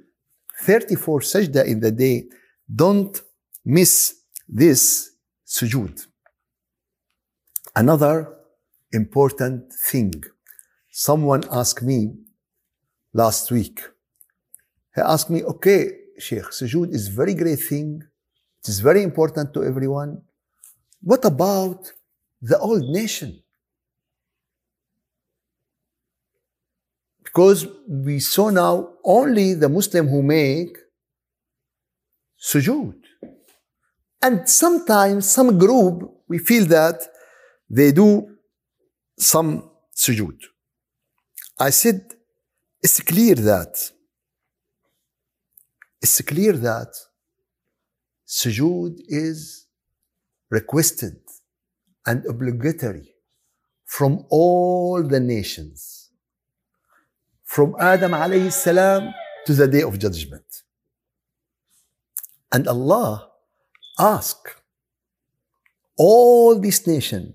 34 0.62 1.20
sajda 1.22 1.66
in 1.66 1.80
the 1.80 1.92
day. 1.92 2.26
Don't 2.74 3.22
miss 3.64 4.16
this 4.48 5.12
sujood. 5.46 6.08
Another 7.76 8.34
important 8.92 9.74
thing. 9.74 10.24
Someone 10.92 11.44
asked 11.52 11.82
me 11.82 12.14
last 13.16 13.50
week. 13.50 13.80
He 14.94 15.02
asked 15.02 15.30
me, 15.30 15.42
okay, 15.44 15.82
Sheikh, 16.20 16.50
sujood 16.52 16.94
is 16.94 17.08
very 17.08 17.34
great 17.34 17.60
thing. 17.60 18.04
It 18.62 18.68
is 18.70 18.80
very 18.82 19.04
important 19.04 19.54
to 19.54 19.64
everyone. 19.64 20.22
What 21.02 21.24
about 21.24 21.92
the 22.42 22.60
old 22.60 22.84
nation? 22.90 23.42
Because 27.24 27.68
we 27.88 28.20
saw 28.20 28.50
now 28.50 28.90
only 29.04 29.54
the 29.54 29.70
Muslim 29.70 30.08
who 30.08 30.22
make 30.22 30.78
sujood. 32.52 33.00
And 34.22 34.50
sometimes 34.50 35.30
some 35.30 35.58
group, 35.58 35.96
we 36.28 36.38
feel 36.40 36.66
that 36.66 36.98
they 37.70 37.92
do 37.92 38.10
some 39.18 39.70
sujood. 39.96 40.40
I 41.60 41.70
said, 41.70 42.15
it's 42.86 43.02
clear 43.02 43.34
that 43.34 43.74
it's 46.04 46.22
clear 46.22 46.54
that 46.54 46.92
sujood 48.28 48.94
is 49.08 49.66
requested 50.52 51.18
and 52.06 52.24
obligatory 52.28 53.08
from 53.86 54.24
all 54.30 55.02
the 55.02 55.20
nations. 55.20 56.12
From 57.44 57.76
Adam 57.80 58.12
alayhi 58.12 58.52
salam 58.52 59.12
to 59.48 59.54
the 59.54 59.68
day 59.68 59.82
of 59.82 59.98
judgment. 59.98 60.50
And 62.52 62.68
Allah 62.68 63.32
ask 63.98 64.38
all 65.98 66.60
this 66.60 66.86
nation 66.86 67.34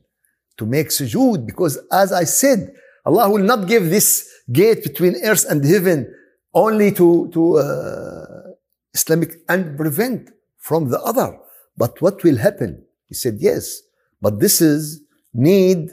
to 0.59 0.65
make 0.65 0.91
sujood 0.91 1.45
because 1.45 1.75
as 1.91 2.13
I 2.13 2.23
said 2.23 2.73
Allah 3.05 3.29
will 3.31 3.43
not 3.53 3.67
give 3.67 3.91
this 3.91 4.29
gate 4.53 4.83
between 4.83 5.17
earth 5.25 5.45
and 5.49 5.65
heaven 5.65 6.13
only 6.55 6.93
to, 6.93 7.29
to 7.33 7.59
uh, 7.59 8.51
Islamic 8.95 9.35
and 9.49 9.77
prevent 9.77 10.31
from 10.59 10.89
the 10.91 11.01
other. 11.01 11.39
But 11.77 12.01
what 12.03 12.23
will 12.25 12.37
happen? 12.37 12.85
He 13.09 13.15
said, 13.15 13.37
yes, 13.39 13.83
but 14.21 14.41
this 14.41 14.61
is 14.61 15.03
need, 15.33 15.91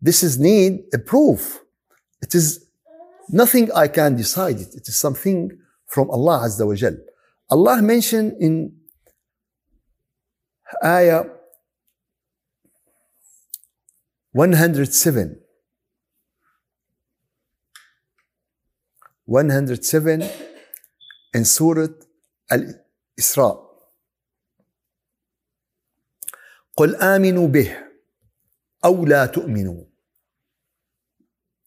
this 0.00 0.22
is 0.22 0.38
need 0.38 0.84
a 0.92 0.98
proof. 0.98 1.60
It 2.20 2.34
is 2.34 2.66
nothing 3.28 3.70
I 3.72 3.88
can 3.88 4.16
decide 4.16 4.60
it. 4.60 4.74
It 4.74 4.88
is 4.88 4.98
something 4.98 5.58
from 5.86 6.10
Allah 6.10 6.46
Azza 6.46 6.66
wa 6.66 6.74
Jal. 6.74 6.96
Allah 7.50 7.82
mentioned 7.82 8.36
in 8.40 8.74
ayah 10.84 11.24
107 14.32 15.41
107 19.32 20.22
in 21.32 21.44
Surah 21.46 21.88
Al-Isra. 22.50 23.56
قل 26.76 26.96
آمنوا 26.96 27.48
به 27.48 27.76
أو 28.84 29.06
لا 29.06 29.26
تؤمنوا. 29.26 29.84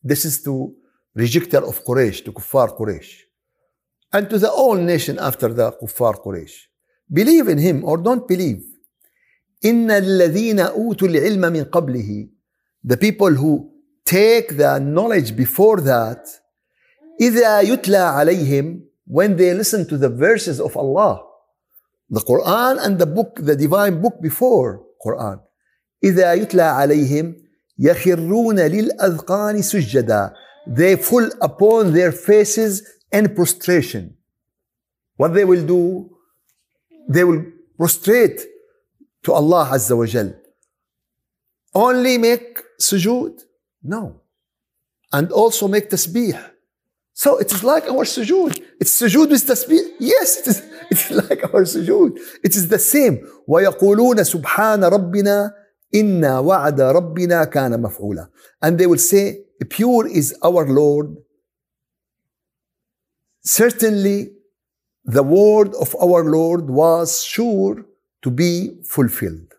This 0.04 0.26
is 0.26 0.44
to 0.44 0.76
rejecter 1.18 1.64
of 1.68 1.84
Quraysh, 1.84 2.24
to 2.26 2.32
Kuffar 2.32 2.78
Quraysh. 2.78 3.22
And 4.14 4.30
to 4.30 4.38
the 4.38 4.50
whole 4.50 4.76
nation 4.76 5.18
after 5.18 5.48
the 5.52 5.72
Kuffar 5.72 6.24
Quraysh. 6.24 6.68
Believe 7.12 7.48
in 7.48 7.58
him 7.58 7.84
or 7.84 7.98
don't 7.98 8.28
believe. 8.28 8.64
إن 9.66 9.90
الذين 9.92 10.60
أوتوا 10.60 11.08
العلم 11.08 11.42
من 11.42 11.64
قبله 11.64 12.30
The 12.84 12.98
people 12.98 13.34
who 13.34 13.72
take 14.06 14.56
the 14.56 14.78
knowledge 14.78 15.36
before 15.36 15.82
that 15.82 16.45
إذا 17.21 17.61
يتلى 17.61 17.97
عليهم 17.97 18.81
when 19.07 19.37
they 19.37 19.53
listen 19.55 19.87
to 19.87 19.97
the 19.99 20.09
verses 20.09 20.61
of 20.61 20.77
Allah 20.77 21.21
the 22.11 22.21
Quran 22.21 22.79
and 22.85 22.99
the 22.99 23.07
book 23.07 23.37
the 23.37 23.57
divine 23.57 24.01
book 24.01 24.21
before 24.21 24.83
Quran 25.05 25.41
إذا 26.05 26.35
يتلى 26.35 26.63
عليهم 26.63 27.35
يخرون 27.79 28.61
للأذقان 28.61 29.63
سجدا 29.63 30.33
they 30.67 30.97
fall 30.97 31.29
upon 31.41 31.93
their 31.93 32.13
faces 32.13 32.83
in 33.13 33.35
prostration 33.35 34.17
what 35.17 35.35
they 35.35 35.45
will 35.45 35.67
do 35.67 36.11
they 37.09 37.25
will 37.25 37.43
prostrate 37.77 38.41
to 39.25 39.33
Allah 39.33 39.69
Azza 39.73 39.97
wa 39.97 40.07
Jal 40.07 40.35
only 41.75 42.19
make 42.19 42.63
sujood 42.81 43.43
no 43.83 44.21
and 45.13 45.31
also 45.33 45.69
make 45.69 45.91
tasbih 45.91 46.39
So 47.15 47.39
it 47.39 47.53
is 47.53 47.63
like 47.63 47.85
our 47.85 48.05
sujood. 48.05 48.63
It's 48.81 49.01
sujood 49.01 49.31
with 49.31 49.47
tasbih. 49.47 49.81
Yes, 49.99 50.39
it 50.39 50.47
is, 50.47 50.63
it's 50.91 51.11
like 51.11 51.45
our 51.45 51.65
sujood. 51.65 52.19
It 52.43 52.57
is 52.57 52.69
the 52.69 52.79
same. 52.79 53.19
وَيَقُولُونَ 53.49 54.19
سُبْحَانَ 54.35 54.83
رَبِّنَا 54.91 55.53
إِنَّا 55.95 56.41
وَعَدَ 56.43 56.79
رَبِّنَا 56.81 57.45
كَانَ 57.53 57.75
مَفْعُولًا 57.77 58.29
And 58.63 58.79
they 58.79 58.87
will 58.87 58.99
say, 58.99 59.45
pure 59.69 60.07
is 60.07 60.35
our 60.43 60.67
Lord. 60.67 61.17
Certainly, 63.43 64.31
the 65.05 65.23
word 65.23 65.75
of 65.75 65.95
our 65.97 66.25
Lord 66.25 66.71
was 66.71 67.23
sure 67.25 67.85
to 68.23 68.31
be 68.31 68.81
fulfilled. 68.85 69.55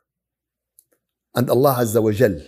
And 1.35 1.49
Allah 1.49 1.77
Azza 1.79 2.01
wa 2.01 2.11
Jal 2.11 2.39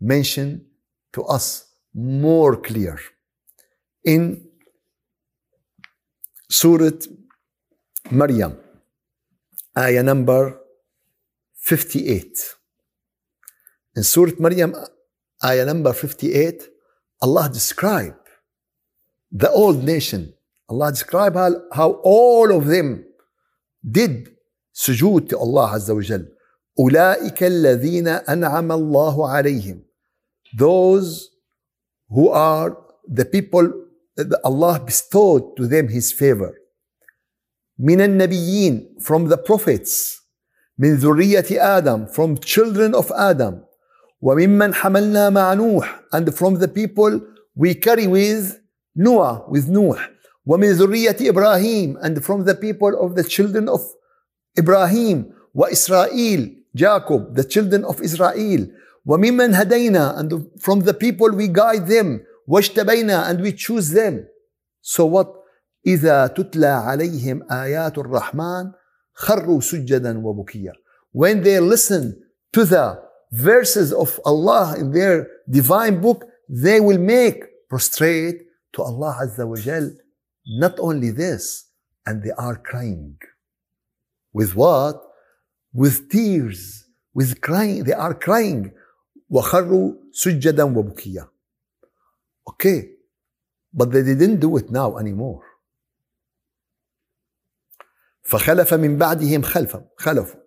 mentioned 0.00 0.64
to 1.12 1.24
us 1.24 1.66
more 1.94 2.56
clear 2.56 2.98
in 4.04 4.48
Surah 6.48 6.90
Maryam, 8.10 8.56
ayah 9.76 10.02
number 10.02 10.58
58. 11.60 12.56
In 13.96 14.02
Surah 14.02 14.32
Maryam, 14.38 14.74
ayah 15.44 15.66
number 15.66 15.92
58, 15.92 16.62
Allah 17.20 17.50
described 17.52 18.14
the 19.30 19.50
old 19.50 19.84
nation. 19.84 20.32
Allah 20.68 20.90
described 20.90 21.36
how, 21.36 21.52
how 21.72 21.90
all 22.02 22.50
of 22.56 22.66
them 22.66 23.04
did 23.84 24.28
sujood 24.74 25.28
to 25.28 25.38
Allah 25.38 25.74
Azza 25.76 25.94
wa 25.94 26.02
Jal. 26.02 26.24
أولئك 26.78 27.42
الذين 27.42 28.08
أنعم 28.08 28.72
الله 28.72 29.28
عليهم. 29.28 29.82
Those 30.56 31.30
who 32.08 32.28
are 32.28 32.78
the 33.06 33.24
people 33.24 33.66
that 33.66 33.81
Allah 34.44 34.80
bestowed 34.84 35.56
to 35.56 35.66
them 35.66 35.88
His 35.88 36.12
favor. 36.12 36.54
من 37.80 38.00
النبيين 38.00 39.00
from 39.00 39.28
the 39.28 39.36
prophets. 39.36 40.20
من 40.78 40.96
ذرية 40.96 41.46
آدم 41.50 42.12
from 42.12 42.36
children 42.38 42.94
of 42.94 43.10
Adam. 43.16 43.62
وممن 44.22 44.74
حملنا 44.74 45.30
مع 45.30 45.54
نوح 45.54 46.00
and 46.12 46.34
from 46.34 46.56
the 46.56 46.68
people 46.68 47.20
we 47.54 47.74
carry 47.74 48.06
with 48.06 48.58
Noah 48.96 49.44
with 49.48 49.68
Noah 49.68 50.00
ومن 50.46 50.72
ذرية 50.72 51.16
إبراهيم 51.20 51.98
and 52.02 52.24
from 52.24 52.44
the 52.44 52.54
people 52.54 52.98
of 53.00 53.14
the 53.14 53.22
children 53.22 53.68
of 53.68 53.80
Ibrahim 54.58 55.32
وإسرائيل 55.54 56.56
Jacob 56.74 57.34
the 57.36 57.44
children 57.44 57.84
of 57.84 58.00
Israel 58.02 58.66
وممن 59.06 59.54
هدينا 59.54 60.18
and 60.18 60.50
from 60.58 60.80
the 60.80 60.94
people 60.94 61.30
we 61.30 61.46
guide 61.46 61.86
them 61.86 62.20
واجتبينا 62.46 63.30
and 63.30 63.40
we 63.40 63.52
choose 63.52 63.90
them 63.90 64.26
so 64.82 65.04
what 65.04 65.28
إذا 65.86 66.26
تتلى 66.26 66.66
عليهم 66.66 67.52
آيات 67.52 67.98
الرحمن 67.98 68.72
خروا 69.14 69.60
سجدا 69.60 70.18
وبكيا 70.18 70.72
when 71.12 71.42
they 71.42 71.60
listen 71.60 72.14
to 72.52 72.64
the 72.64 72.98
verses 73.32 73.92
of 73.92 74.20
Allah 74.24 74.74
in 74.78 74.90
their 74.92 75.26
divine 75.50 76.00
book 76.00 76.24
they 76.48 76.80
will 76.80 76.98
make 76.98 77.40
prostrate 77.68 78.38
to 78.74 78.82
Allah 78.82 79.14
Azza 79.24 79.46
wa 79.46 79.56
Jal 79.56 79.90
not 80.62 80.78
only 80.80 81.10
this 81.10 81.66
and 82.06 82.22
they 82.22 82.32
are 82.46 82.56
crying 82.56 83.16
with 84.32 84.54
what 84.56 84.96
with 85.72 85.96
tears 86.10 86.60
with 87.14 87.40
crying 87.40 87.84
they 87.84 87.92
are 88.06 88.14
crying 88.14 88.72
وخروا 89.30 89.92
سجدا 90.12 90.62
وبكيا 90.64 91.28
okay 92.46 92.90
but 93.72 93.90
they 93.92 94.02
didn't 94.02 94.38
do 94.40 94.56
it 94.56 94.70
now 94.70 94.98
anymore 94.98 95.44
فخلف 98.22 98.74
من 98.74 98.98
بعدهم 98.98 99.42
خلفا 99.42 99.88
خلفوا 99.96 100.40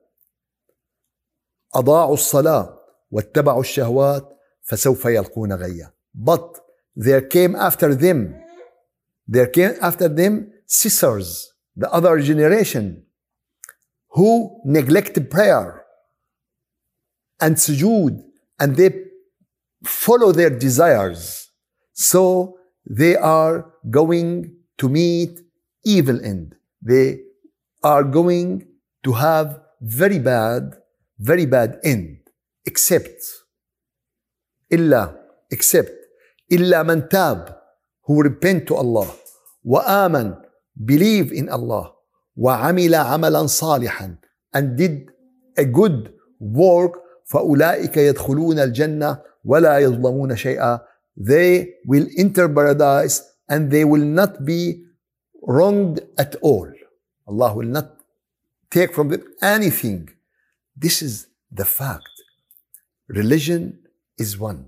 أضاعوا 1.75 2.13
الصلاة 2.13 2.79
واتبعوا 3.11 3.61
الشهوات 3.61 4.37
فسوف 4.61 5.05
يلقون 5.05 5.53
غيا 5.53 5.93
but 6.15 6.59
there 6.95 7.21
came 7.21 7.55
after 7.55 7.95
them 7.95 8.35
there 9.27 9.47
came 9.47 9.73
after 9.81 10.07
them 10.09 10.51
sisters 10.65 11.53
the 11.75 11.91
other 11.91 12.19
generation 12.19 13.03
who 14.09 14.61
neglected 14.65 15.31
prayer 15.31 15.85
and 17.39 17.55
sujood 17.55 18.21
and 18.59 18.75
they 18.75 18.89
follow 19.83 20.31
their 20.31 20.49
desires 20.49 21.44
so 21.95 22.57
they 22.85 23.15
are 23.15 23.65
going 23.89 24.51
to 24.77 24.89
meet 24.89 25.39
evil 25.83 26.19
end 26.23 26.55
they 26.81 27.19
are 27.83 28.03
going 28.03 28.65
to 29.03 29.11
have 29.13 29.59
very 29.81 30.19
bad 30.19 30.75
very 31.19 31.45
bad 31.45 31.79
end 31.83 32.17
except 32.65 33.21
إلا 34.73 35.15
except 35.53 35.91
إلا 36.51 36.83
من 36.83 37.09
تاب 37.09 37.61
who 38.07 38.21
repent 38.23 38.67
to 38.67 38.75
Allah 38.75 39.07
وآمن 39.65 40.35
believe 40.85 41.31
in 41.31 41.49
Allah 41.49 41.93
وعمل 42.37 42.95
عملا 42.95 43.47
صالحا 43.47 44.15
and 44.53 44.77
did 44.77 45.09
a 45.57 45.65
good 45.65 46.13
work 46.39 47.01
فأولئك 47.25 47.97
يدخلون 47.97 48.59
الجنة 48.59 49.21
ولا 49.45 49.79
يظلمون 49.79 50.35
شيئا 50.35 50.79
they 51.16 51.74
will 51.86 52.06
enter 52.16 52.48
paradise 52.48 53.22
and 53.48 53.70
they 53.70 53.84
will 53.84 54.04
not 54.04 54.44
be 54.44 54.84
wronged 55.42 56.00
at 56.18 56.36
all. 56.36 56.70
Allah 57.26 57.54
will 57.54 57.68
not 57.68 57.96
take 58.70 58.94
from 58.94 59.08
them 59.08 59.22
anything. 59.40 60.10
This 60.76 61.00
is 61.02 61.28
the 61.50 61.64
fact. 61.64 62.08
Religion 63.08 63.78
is 64.18 64.38
one. 64.38 64.66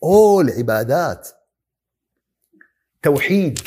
All 0.00 0.44
ibadat. 0.44 1.32
Tawheed. 3.02 3.58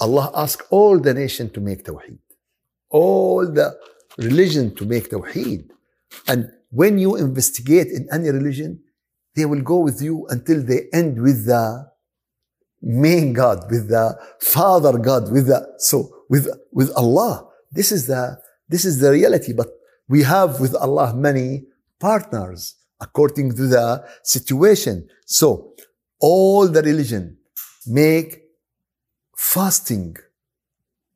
Allah 0.00 0.30
asked 0.34 0.62
all 0.70 0.98
the 0.98 1.14
nation 1.14 1.50
to 1.50 1.60
make 1.60 1.84
Tawheed. 1.84 2.18
All 2.88 3.46
the 3.46 3.78
religion 4.16 4.74
to 4.76 4.84
make 4.84 5.10
Tawheed. 5.10 5.70
And 6.26 6.50
when 6.70 6.98
you 6.98 7.16
investigate 7.16 7.88
in 7.88 8.08
any 8.12 8.30
religion, 8.30 8.80
they 9.37 9.45
will 9.45 9.61
go 9.61 9.77
with 9.79 10.01
you 10.01 10.27
until 10.29 10.61
they 10.61 10.87
end 10.93 11.21
with 11.21 11.45
the 11.45 11.91
main 12.81 13.33
God, 13.33 13.71
with 13.71 13.89
the 13.89 14.17
Father 14.39 14.97
God, 14.97 15.31
with 15.31 15.47
the 15.47 15.59
so 15.77 15.97
with 16.29 16.47
with 16.71 16.91
Allah. 16.95 17.47
This 17.71 17.91
is 17.91 18.07
the 18.07 18.37
this 18.69 18.85
is 18.85 18.99
the 18.99 19.11
reality. 19.11 19.53
But 19.53 19.69
we 20.07 20.23
have 20.23 20.59
with 20.59 20.75
Allah 20.75 21.13
many 21.13 21.65
partners 21.99 22.75
according 22.99 23.55
to 23.55 23.67
the 23.67 24.05
situation. 24.23 25.07
So 25.25 25.73
all 26.19 26.67
the 26.67 26.81
religion 26.81 27.37
make 27.87 28.43
fasting. 29.35 30.15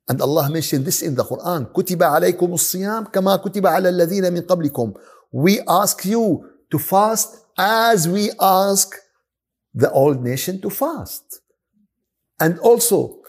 And 0.09 0.21
Allah 0.21 0.49
mentioned 0.49 0.85
this 0.85 1.01
in 1.01 1.15
the 1.15 1.23
Quran. 1.23 1.65
كتب 1.73 2.03
عليكم 2.03 2.53
الصيام 2.53 3.05
كما 3.05 3.35
كتب 3.35 3.67
على 3.67 3.89
الذين 3.89 4.33
من 4.33 4.41
قبلكم. 4.41 4.93
We 5.31 5.59
ask 5.67 6.05
you 6.05 6.49
to 6.71 6.79
fast 6.79 7.40
as 7.57 8.07
we 8.07 8.31
ask 8.39 8.95
the 9.73 9.91
old 9.91 10.23
nation 10.23 10.61
to 10.61 10.69
fast. 10.69 11.41
And 12.39 12.59
also, 12.59 13.21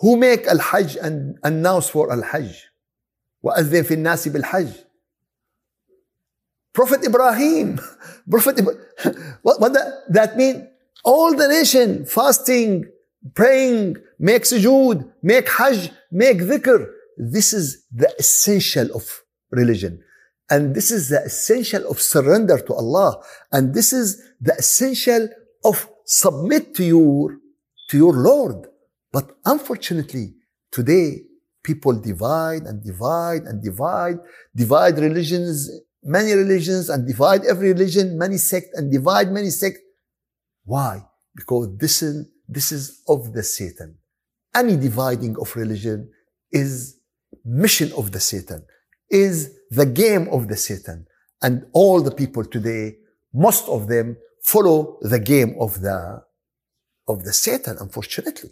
who 0.00 0.16
make 0.16 0.46
al-Hajj 0.46 0.96
and 0.96 1.38
announce 1.42 1.88
for 1.88 2.12
al-Hajj? 2.12 2.54
وأذن 3.44 3.82
في 3.82 3.94
الناس 3.94 4.28
بالحج. 4.28 4.68
Prophet 6.72 7.04
Ibrahim. 7.04 7.80
Prophet 8.30 8.58
Ibrahim. 8.58 8.80
what, 9.42 9.60
what 9.60 9.72
that, 9.72 9.88
that 10.10 10.36
mean? 10.36 10.68
All 11.04 11.34
the 11.34 11.48
nation 11.48 12.04
fasting, 12.04 12.84
praying, 13.34 13.96
make 14.18 14.42
sujood, 14.42 15.08
make 15.22 15.48
hajj, 15.48 15.90
make 16.10 16.38
dhikr. 16.38 16.90
This 17.16 17.52
is 17.52 17.84
the 17.92 18.12
essential 18.18 18.94
of 18.94 19.22
religion. 19.50 20.02
And 20.51 20.75
this 20.75 20.91
is 20.91 21.07
the 21.07 21.23
essential 21.23 21.89
of 21.89 22.01
surrender 22.01 22.57
to 22.57 22.73
Allah. 22.73 23.23
And 23.53 23.73
this 23.73 23.93
is 23.93 24.21
the 24.41 24.53
essential 24.55 25.29
of 25.63 25.89
submit 26.05 26.75
to 26.75 26.83
your, 26.83 27.37
to 27.89 27.97
your 27.97 28.11
Lord. 28.11 28.67
But 29.13 29.31
unfortunately, 29.45 30.35
today, 30.69 31.21
people 31.63 31.93
divide 31.93 32.63
and 32.63 32.83
divide 32.83 33.43
and 33.43 33.63
divide, 33.63 34.17
divide 34.53 34.97
religions, 34.97 35.69
many 36.03 36.33
religions, 36.33 36.89
and 36.89 37.07
divide 37.07 37.45
every 37.45 37.71
religion, 37.71 38.17
many 38.17 38.37
sect, 38.37 38.67
and 38.73 38.91
divide 38.91 39.31
many 39.31 39.51
sect. 39.51 39.77
Why? 40.65 41.05
Because 41.33 41.69
this 41.77 42.01
is, 42.01 42.27
this 42.49 42.73
is 42.73 43.01
of 43.07 43.31
the 43.31 43.43
Satan. 43.43 43.97
Any 44.53 44.75
dividing 44.75 45.37
of 45.39 45.55
religion 45.55 46.11
is 46.51 46.97
mission 47.45 47.93
of 47.93 48.11
the 48.11 48.19
Satan, 48.19 48.65
is 49.09 49.57
the 49.70 49.86
game 49.86 50.28
of 50.30 50.48
the 50.48 50.56
Satan. 50.56 51.06
And 51.42 51.66
all 51.72 52.00
the 52.00 52.10
people 52.10 52.44
today, 52.44 52.96
most 53.32 53.68
of 53.68 53.88
them 53.88 54.16
follow 54.42 54.98
the 55.02 55.18
game 55.18 55.56
of 55.60 55.80
the, 55.80 56.22
of 57.08 57.24
the 57.24 57.32
Satan, 57.32 57.76
unfortunately. 57.80 58.50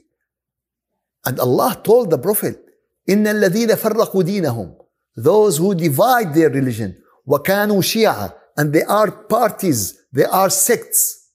And 1.25 1.41
Allah 1.41 1.81
told 1.83 2.11
the 2.11 2.18
Prophet, 2.18 2.61
إن 3.09 3.27
الذين 3.27 3.75
فرقوا 3.75 4.22
دينهم 4.22 4.77
those 5.16 5.59
who 5.59 5.75
divide 5.75 6.35
their 6.35 6.51
religion 6.51 6.95
وكانوا 7.27 7.83
شيعة 7.83 8.35
and 8.59 8.72
they 8.72 8.83
are 8.83 9.11
parties 9.11 9.95
they 10.12 10.25
are 10.25 10.51
sects 10.51 11.31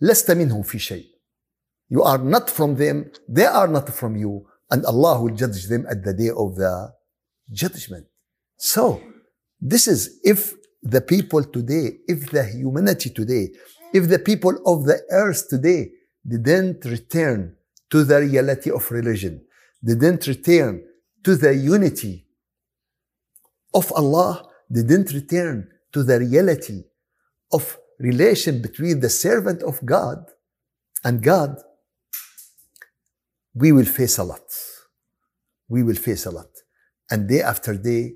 لست 0.00 0.30
منهم 0.30 0.62
في 0.62 0.78
شيء 0.78 1.04
you 1.88 2.02
are 2.02 2.18
not 2.18 2.50
from 2.50 2.76
them 2.76 3.10
they 3.28 3.46
are 3.46 3.68
not 3.68 3.88
from 3.88 4.16
you 4.16 4.46
and 4.70 4.84
Allah 4.84 5.22
will 5.22 5.34
judge 5.34 5.68
them 5.68 5.86
at 5.88 6.04
the 6.04 6.12
day 6.12 6.30
of 6.30 6.56
the 6.56 6.92
judgment 7.52 8.06
so 8.56 9.00
this 9.61 9.87
is 9.87 10.19
if 10.23 10.53
the 10.81 11.01
people 11.01 11.43
today 11.43 11.97
if 12.07 12.29
the 12.31 12.43
humanity 12.43 13.09
today 13.09 13.49
if 13.93 14.07
the 14.07 14.19
people 14.19 14.55
of 14.65 14.85
the 14.85 15.01
earth 15.11 15.47
today 15.49 15.91
didn't 16.27 16.85
return 16.85 17.55
to 17.89 18.03
the 18.03 18.19
reality 18.21 18.71
of 18.71 18.89
religion 18.91 19.41
didn't 19.83 20.27
return 20.27 20.83
to 21.23 21.35
the 21.35 21.55
unity 21.55 22.25
of 23.73 23.91
Allah, 23.93 24.47
didn't 24.71 25.11
return 25.11 25.69
to 25.93 26.03
the 26.03 26.19
reality 26.19 26.83
of 27.51 27.77
relation 27.99 28.61
between 28.61 28.99
the 28.99 29.09
servant 29.09 29.63
of 29.63 29.83
God 29.85 30.25
and 31.03 31.21
God, 31.21 31.57
we 33.53 33.71
will 33.71 33.85
face 33.85 34.17
a 34.17 34.23
lot. 34.23 34.47
We 35.67 35.83
will 35.83 35.95
face 35.95 36.25
a 36.25 36.31
lot. 36.31 36.49
And 37.09 37.27
day 37.27 37.41
after 37.41 37.75
day, 37.75 38.13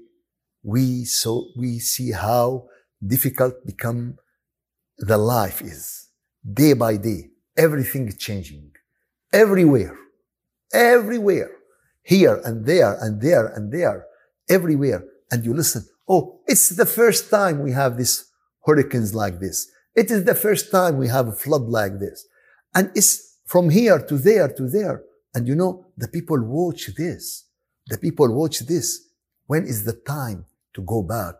we 0.63 1.03
so 1.03 1.47
we 1.57 1.79
see 1.79 2.11
how 2.11 2.65
difficult 3.05 3.65
become 3.65 4.17
the 4.97 5.17
life 5.17 5.61
is. 5.61 6.07
Day 6.51 6.73
by 6.73 6.97
day, 6.97 7.29
everything 7.57 8.07
is 8.07 8.17
changing. 8.17 8.71
Everywhere. 9.31 9.97
Everywhere. 10.73 11.51
Here 12.01 12.41
and 12.43 12.65
there 12.65 12.97
and 13.01 13.21
there 13.21 13.47
and 13.47 13.71
there. 13.71 14.05
Everywhere. 14.49 15.05
And 15.31 15.45
you 15.45 15.53
listen, 15.53 15.85
oh, 16.07 16.39
it's 16.47 16.69
the 16.69 16.85
first 16.85 17.29
time 17.29 17.61
we 17.61 17.71
have 17.71 17.97
this 17.97 18.25
hurricanes 18.65 19.13
like 19.13 19.39
this. 19.39 19.69
It 19.95 20.11
is 20.11 20.23
the 20.23 20.35
first 20.35 20.71
time 20.71 20.97
we 20.97 21.07
have 21.07 21.27
a 21.27 21.33
flood 21.33 21.63
like 21.63 21.99
this. 21.99 22.25
And 22.73 22.91
it's 22.95 23.37
from 23.45 23.69
here 23.69 23.99
to 23.99 24.17
there 24.17 24.47
to 24.53 24.67
there. 24.67 25.03
And 25.33 25.47
you 25.47 25.55
know, 25.55 25.85
the 25.97 26.07
people 26.07 26.41
watch 26.41 26.89
this. 26.97 27.45
The 27.87 27.97
people 27.97 28.33
watch 28.33 28.59
this. 28.59 29.07
When 29.47 29.65
is 29.65 29.83
the 29.83 29.93
time 29.93 30.45
to 30.73 30.81
go 30.81 31.01
back 31.01 31.35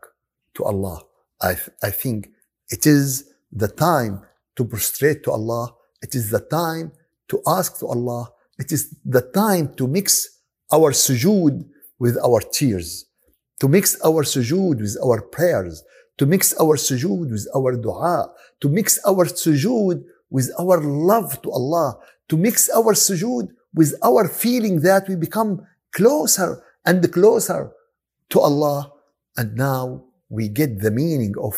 to 0.56 0.64
Allah? 0.64 1.02
I, 1.42 1.54
th- 1.54 1.70
I 1.82 1.90
think 1.90 2.30
it 2.70 2.86
is 2.86 3.26
the 3.52 3.68
time 3.68 4.22
to 4.56 4.66
prostrate 4.66 5.24
to 5.24 5.32
Allah. 5.32 5.74
It 6.02 6.16
is 6.16 6.30
the 6.30 6.40
time 6.40 6.92
to 7.30 7.42
ask 7.48 7.80
to 7.80 7.88
Allah. 7.88 8.32
It 8.58 8.72
is 8.72 8.96
the 9.06 9.22
time 9.22 9.74
to 9.76 9.88
mix 9.88 10.40
our 10.72 10.92
sujood 10.92 11.66
with 12.00 12.18
our 12.18 12.40
tears, 12.40 13.06
to 13.60 13.68
mix 13.68 14.00
our 14.02 14.24
sujood 14.24 14.80
with 14.82 14.98
our 15.04 15.22
prayers, 15.22 15.84
to 16.18 16.26
mix 16.26 16.54
our 16.60 16.76
sujood 16.78 17.32
with 17.32 17.48
our 17.56 17.76
dua, 17.76 18.32
to 18.62 18.70
mix 18.70 19.00
our 19.06 19.26
sujood 19.26 20.04
with 20.30 20.52
our 20.60 20.80
love 20.82 21.42
to 21.42 21.52
Allah, 21.52 21.98
to 22.30 22.38
mix 22.38 22.70
our 22.70 22.94
sujood 22.94 23.50
with 23.74 23.96
our 24.04 24.28
feeling 24.28 24.82
that 24.82 25.08
we 25.08 25.16
become 25.16 25.62
closer 25.92 26.64
and 26.86 27.12
closer 27.12 27.72
to 28.30 28.40
Allah. 28.40 28.93
And 29.37 29.55
now 29.57 30.05
we 30.29 30.49
get 30.49 30.81
the 30.81 30.91
meaning 30.91 31.35
of 31.39 31.57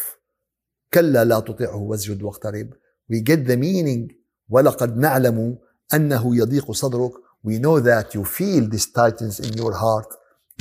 كلا 0.95 1.25
لا 1.25 1.41
تطعه 1.41 1.77
واسجد 1.77 2.23
واقترب. 2.23 2.75
We 3.09 3.21
get 3.21 3.47
the 3.47 3.57
meaning 3.57 4.15
ولقد 4.49 4.97
نعلم 4.97 5.59
أنه 5.95 6.37
يضيق 6.37 6.73
صدرك. 6.73 7.13
We 7.43 7.59
know 7.59 7.81
that 7.81 8.15
you 8.15 8.25
feel 8.25 8.69
these 8.69 8.87
tightness 8.93 9.41
in 9.41 9.57
your 9.57 9.73
heart, 9.73 10.07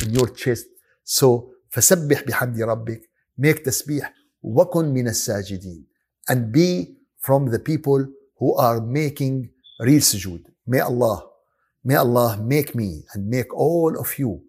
in 0.04 0.14
your 0.14 0.28
chest. 0.28 0.66
So 1.04 1.52
فسبح 1.70 2.24
بحمد 2.24 2.62
ربك. 2.62 3.02
Make 3.38 3.64
تسبيح 3.64 4.14
وكن 4.44 4.86
من 4.94 5.08
الساجدين. 5.08 5.86
And 6.30 6.52
be 6.52 6.96
from 7.18 7.50
the 7.52 7.60
people 7.60 8.06
who 8.38 8.56
are 8.56 8.80
making 8.80 9.50
real 9.80 10.02
sujood. 10.02 10.44
May 10.66 10.80
Allah, 10.80 11.28
may 11.84 11.96
Allah 11.96 12.38
make 12.42 12.76
me 12.76 13.04
and 13.14 13.28
make 13.28 13.54
all 13.54 13.98
of 14.00 14.18
you 14.18 14.42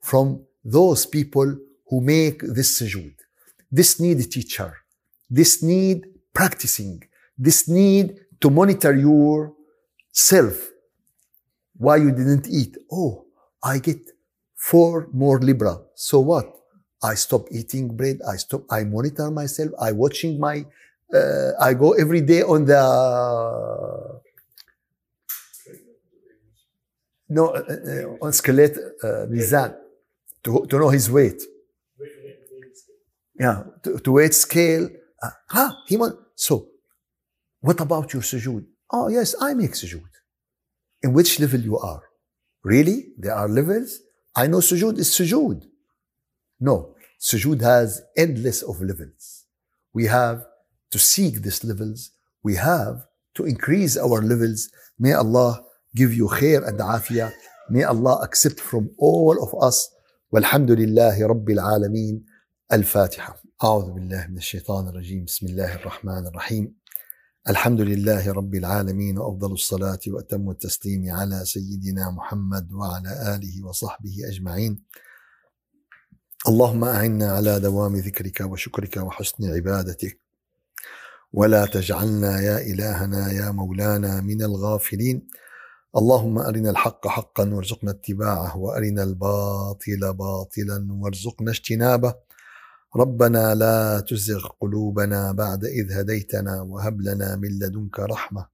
from 0.00 0.44
those 0.64 1.04
people 1.06 1.56
who 1.89 2.01
make 2.01 2.41
this 2.41 2.79
sujood. 2.79 3.15
This 3.71 3.99
need 3.99 4.19
a 4.19 4.23
teacher. 4.23 4.73
This 5.29 5.61
need 5.61 6.05
practicing. 6.33 7.03
This 7.37 7.67
need 7.67 8.19
to 8.41 8.49
monitor 8.49 8.95
your 8.95 9.53
self. 10.11 10.69
Why 11.77 11.97
you 11.97 12.11
didn't 12.11 12.47
eat? 12.47 12.77
Oh, 12.91 13.25
I 13.63 13.79
get 13.79 14.01
four 14.55 15.07
more 15.13 15.39
libra. 15.39 15.79
So 15.95 16.19
what? 16.19 16.55
I 17.01 17.15
stop 17.15 17.47
eating 17.51 17.95
bread. 17.95 18.19
I 18.27 18.35
stop. 18.35 18.63
I 18.69 18.83
monitor 18.83 19.31
myself. 19.31 19.71
I 19.79 19.91
watching 19.93 20.39
my. 20.39 20.65
Uh, 21.13 21.51
I 21.59 21.73
go 21.73 21.93
every 21.93 22.21
day 22.21 22.41
on 22.43 22.65
the. 22.65 24.19
No, 27.29 27.49
uh, 27.49 27.59
uh, 27.59 28.25
on 28.25 28.33
skeleton 28.33 28.91
uh, 29.03 29.25
mizan 29.29 29.75
to, 30.43 30.65
to 30.67 30.79
know 30.79 30.89
his 30.89 31.09
weight 31.11 31.41
Yeah, 33.38 33.64
to, 33.82 33.98
to 33.98 34.12
weight 34.12 34.34
scale. 34.34 34.88
Uh, 35.22 35.30
ah, 35.52 35.76
he 35.86 35.96
want. 35.96 36.16
So, 36.36 36.68
what 37.60 37.80
about 37.80 38.12
your 38.12 38.22
sujood? 38.22 38.64
Oh 38.92 39.08
yes, 39.08 39.34
I 39.40 39.54
make 39.54 39.72
sujood. 39.72 40.12
In 41.02 41.12
which 41.12 41.40
level 41.40 41.60
you 41.60 41.78
are? 41.78 42.02
Really? 42.62 43.08
There 43.18 43.34
are 43.34 43.48
levels. 43.48 43.98
I 44.36 44.46
know 44.46 44.58
sujood 44.58 44.98
is 44.98 45.10
sujood. 45.10 45.64
No, 46.60 46.94
sujood 47.20 47.60
has 47.60 48.02
endless 48.16 48.62
of 48.62 48.80
levels. 48.80 49.44
We 49.92 50.06
have 50.06 50.44
to 50.90 50.98
seek 50.98 51.42
these 51.42 51.64
levels. 51.64 52.10
We 52.42 52.56
have 52.56 53.04
to 53.34 53.44
increase 53.44 53.96
our 53.96 54.22
levels. 54.22 54.70
May 54.98 55.12
Allah 55.12 55.64
give 55.94 56.14
you 56.14 56.28
khair 56.28 56.66
and 56.66 56.78
afiyah. 56.78 57.32
May 57.70 57.82
Allah 57.82 58.20
accept 58.22 58.60
from 58.60 58.90
all 58.98 59.42
of 59.42 59.62
us. 59.62 59.90
والحمد 60.32 60.70
لله 60.70 61.26
رب 61.26 61.50
العالمين 61.50 62.24
الفاتحة. 62.73 63.43
أعوذ 63.63 63.91
بالله 63.91 64.27
من 64.27 64.37
الشيطان 64.37 64.87
الرجيم. 64.87 65.25
بسم 65.25 65.45
الله 65.45 65.75
الرحمن 65.75 66.27
الرحيم. 66.27 66.75
الحمد 67.49 67.81
لله 67.81 68.31
رب 68.31 68.55
العالمين 68.55 69.17
وأفضل 69.17 69.51
الصلاة 69.51 69.99
وأتم 70.07 70.49
التسليم 70.49 71.11
على 71.11 71.45
سيدنا 71.45 72.11
محمد 72.11 72.71
وعلى 72.71 73.35
آله 73.35 73.65
وصحبه 73.65 74.15
أجمعين. 74.27 74.83
اللهم 76.47 76.83
أعنا 76.83 77.31
على 77.31 77.59
دوام 77.59 77.95
ذكرك 77.95 78.41
وشكرك 78.41 78.97
وحسن 78.97 79.45
عبادتك. 79.55 80.19
ولا 81.33 81.65
تجعلنا 81.65 82.41
يا 82.41 82.57
إلهنا 82.57 83.31
يا 83.31 83.51
مولانا 83.51 84.21
من 84.21 84.41
الغافلين. 84.41 85.27
اللهم 85.97 86.39
أرنا 86.39 86.69
الحق 86.69 87.07
حقا 87.07 87.53
وارزقنا 87.53 87.91
اتباعه 87.91 88.57
وأرنا 88.57 89.03
الباطل 89.03 90.13
باطلا 90.13 90.87
وارزقنا 90.89 91.51
اجتنابه. 91.51 92.28
ربنا 92.95 93.55
لا 93.55 93.99
تزغ 93.99 94.47
قلوبنا 94.61 95.31
بعد 95.31 95.65
إذ 95.65 95.91
هديتنا 95.91 96.61
وهب 96.61 97.01
لنا 97.01 97.35
من 97.35 97.49
لدنك 97.59 97.99
رحمة. 97.99 98.47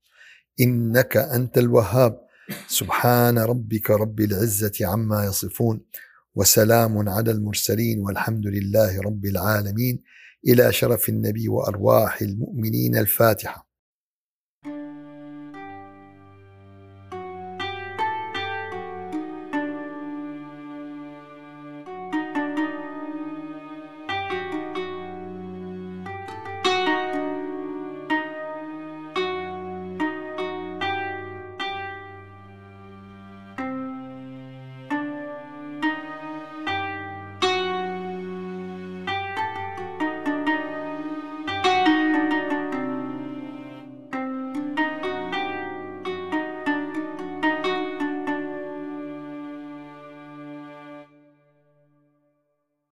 إنك 0.60 1.16
أنت 1.16 1.58
الوهاب. 1.58 2.20
سبحان 2.68 3.38
ربك 3.38 3.90
رب 3.90 4.20
العزة 4.20 4.72
عما 4.82 5.24
يصفون. 5.24 5.80
وسلام 6.34 7.08
على 7.08 7.30
المرسلين 7.30 8.00
والحمد 8.00 8.46
لله 8.46 9.00
رب 9.00 9.24
العالمين. 9.24 10.02
إلى 10.48 10.72
شرف 10.72 11.08
النبي 11.08 11.48
وأرواح 11.48 12.22
المؤمنين 12.22 12.96
الفاتحة. 12.96 13.65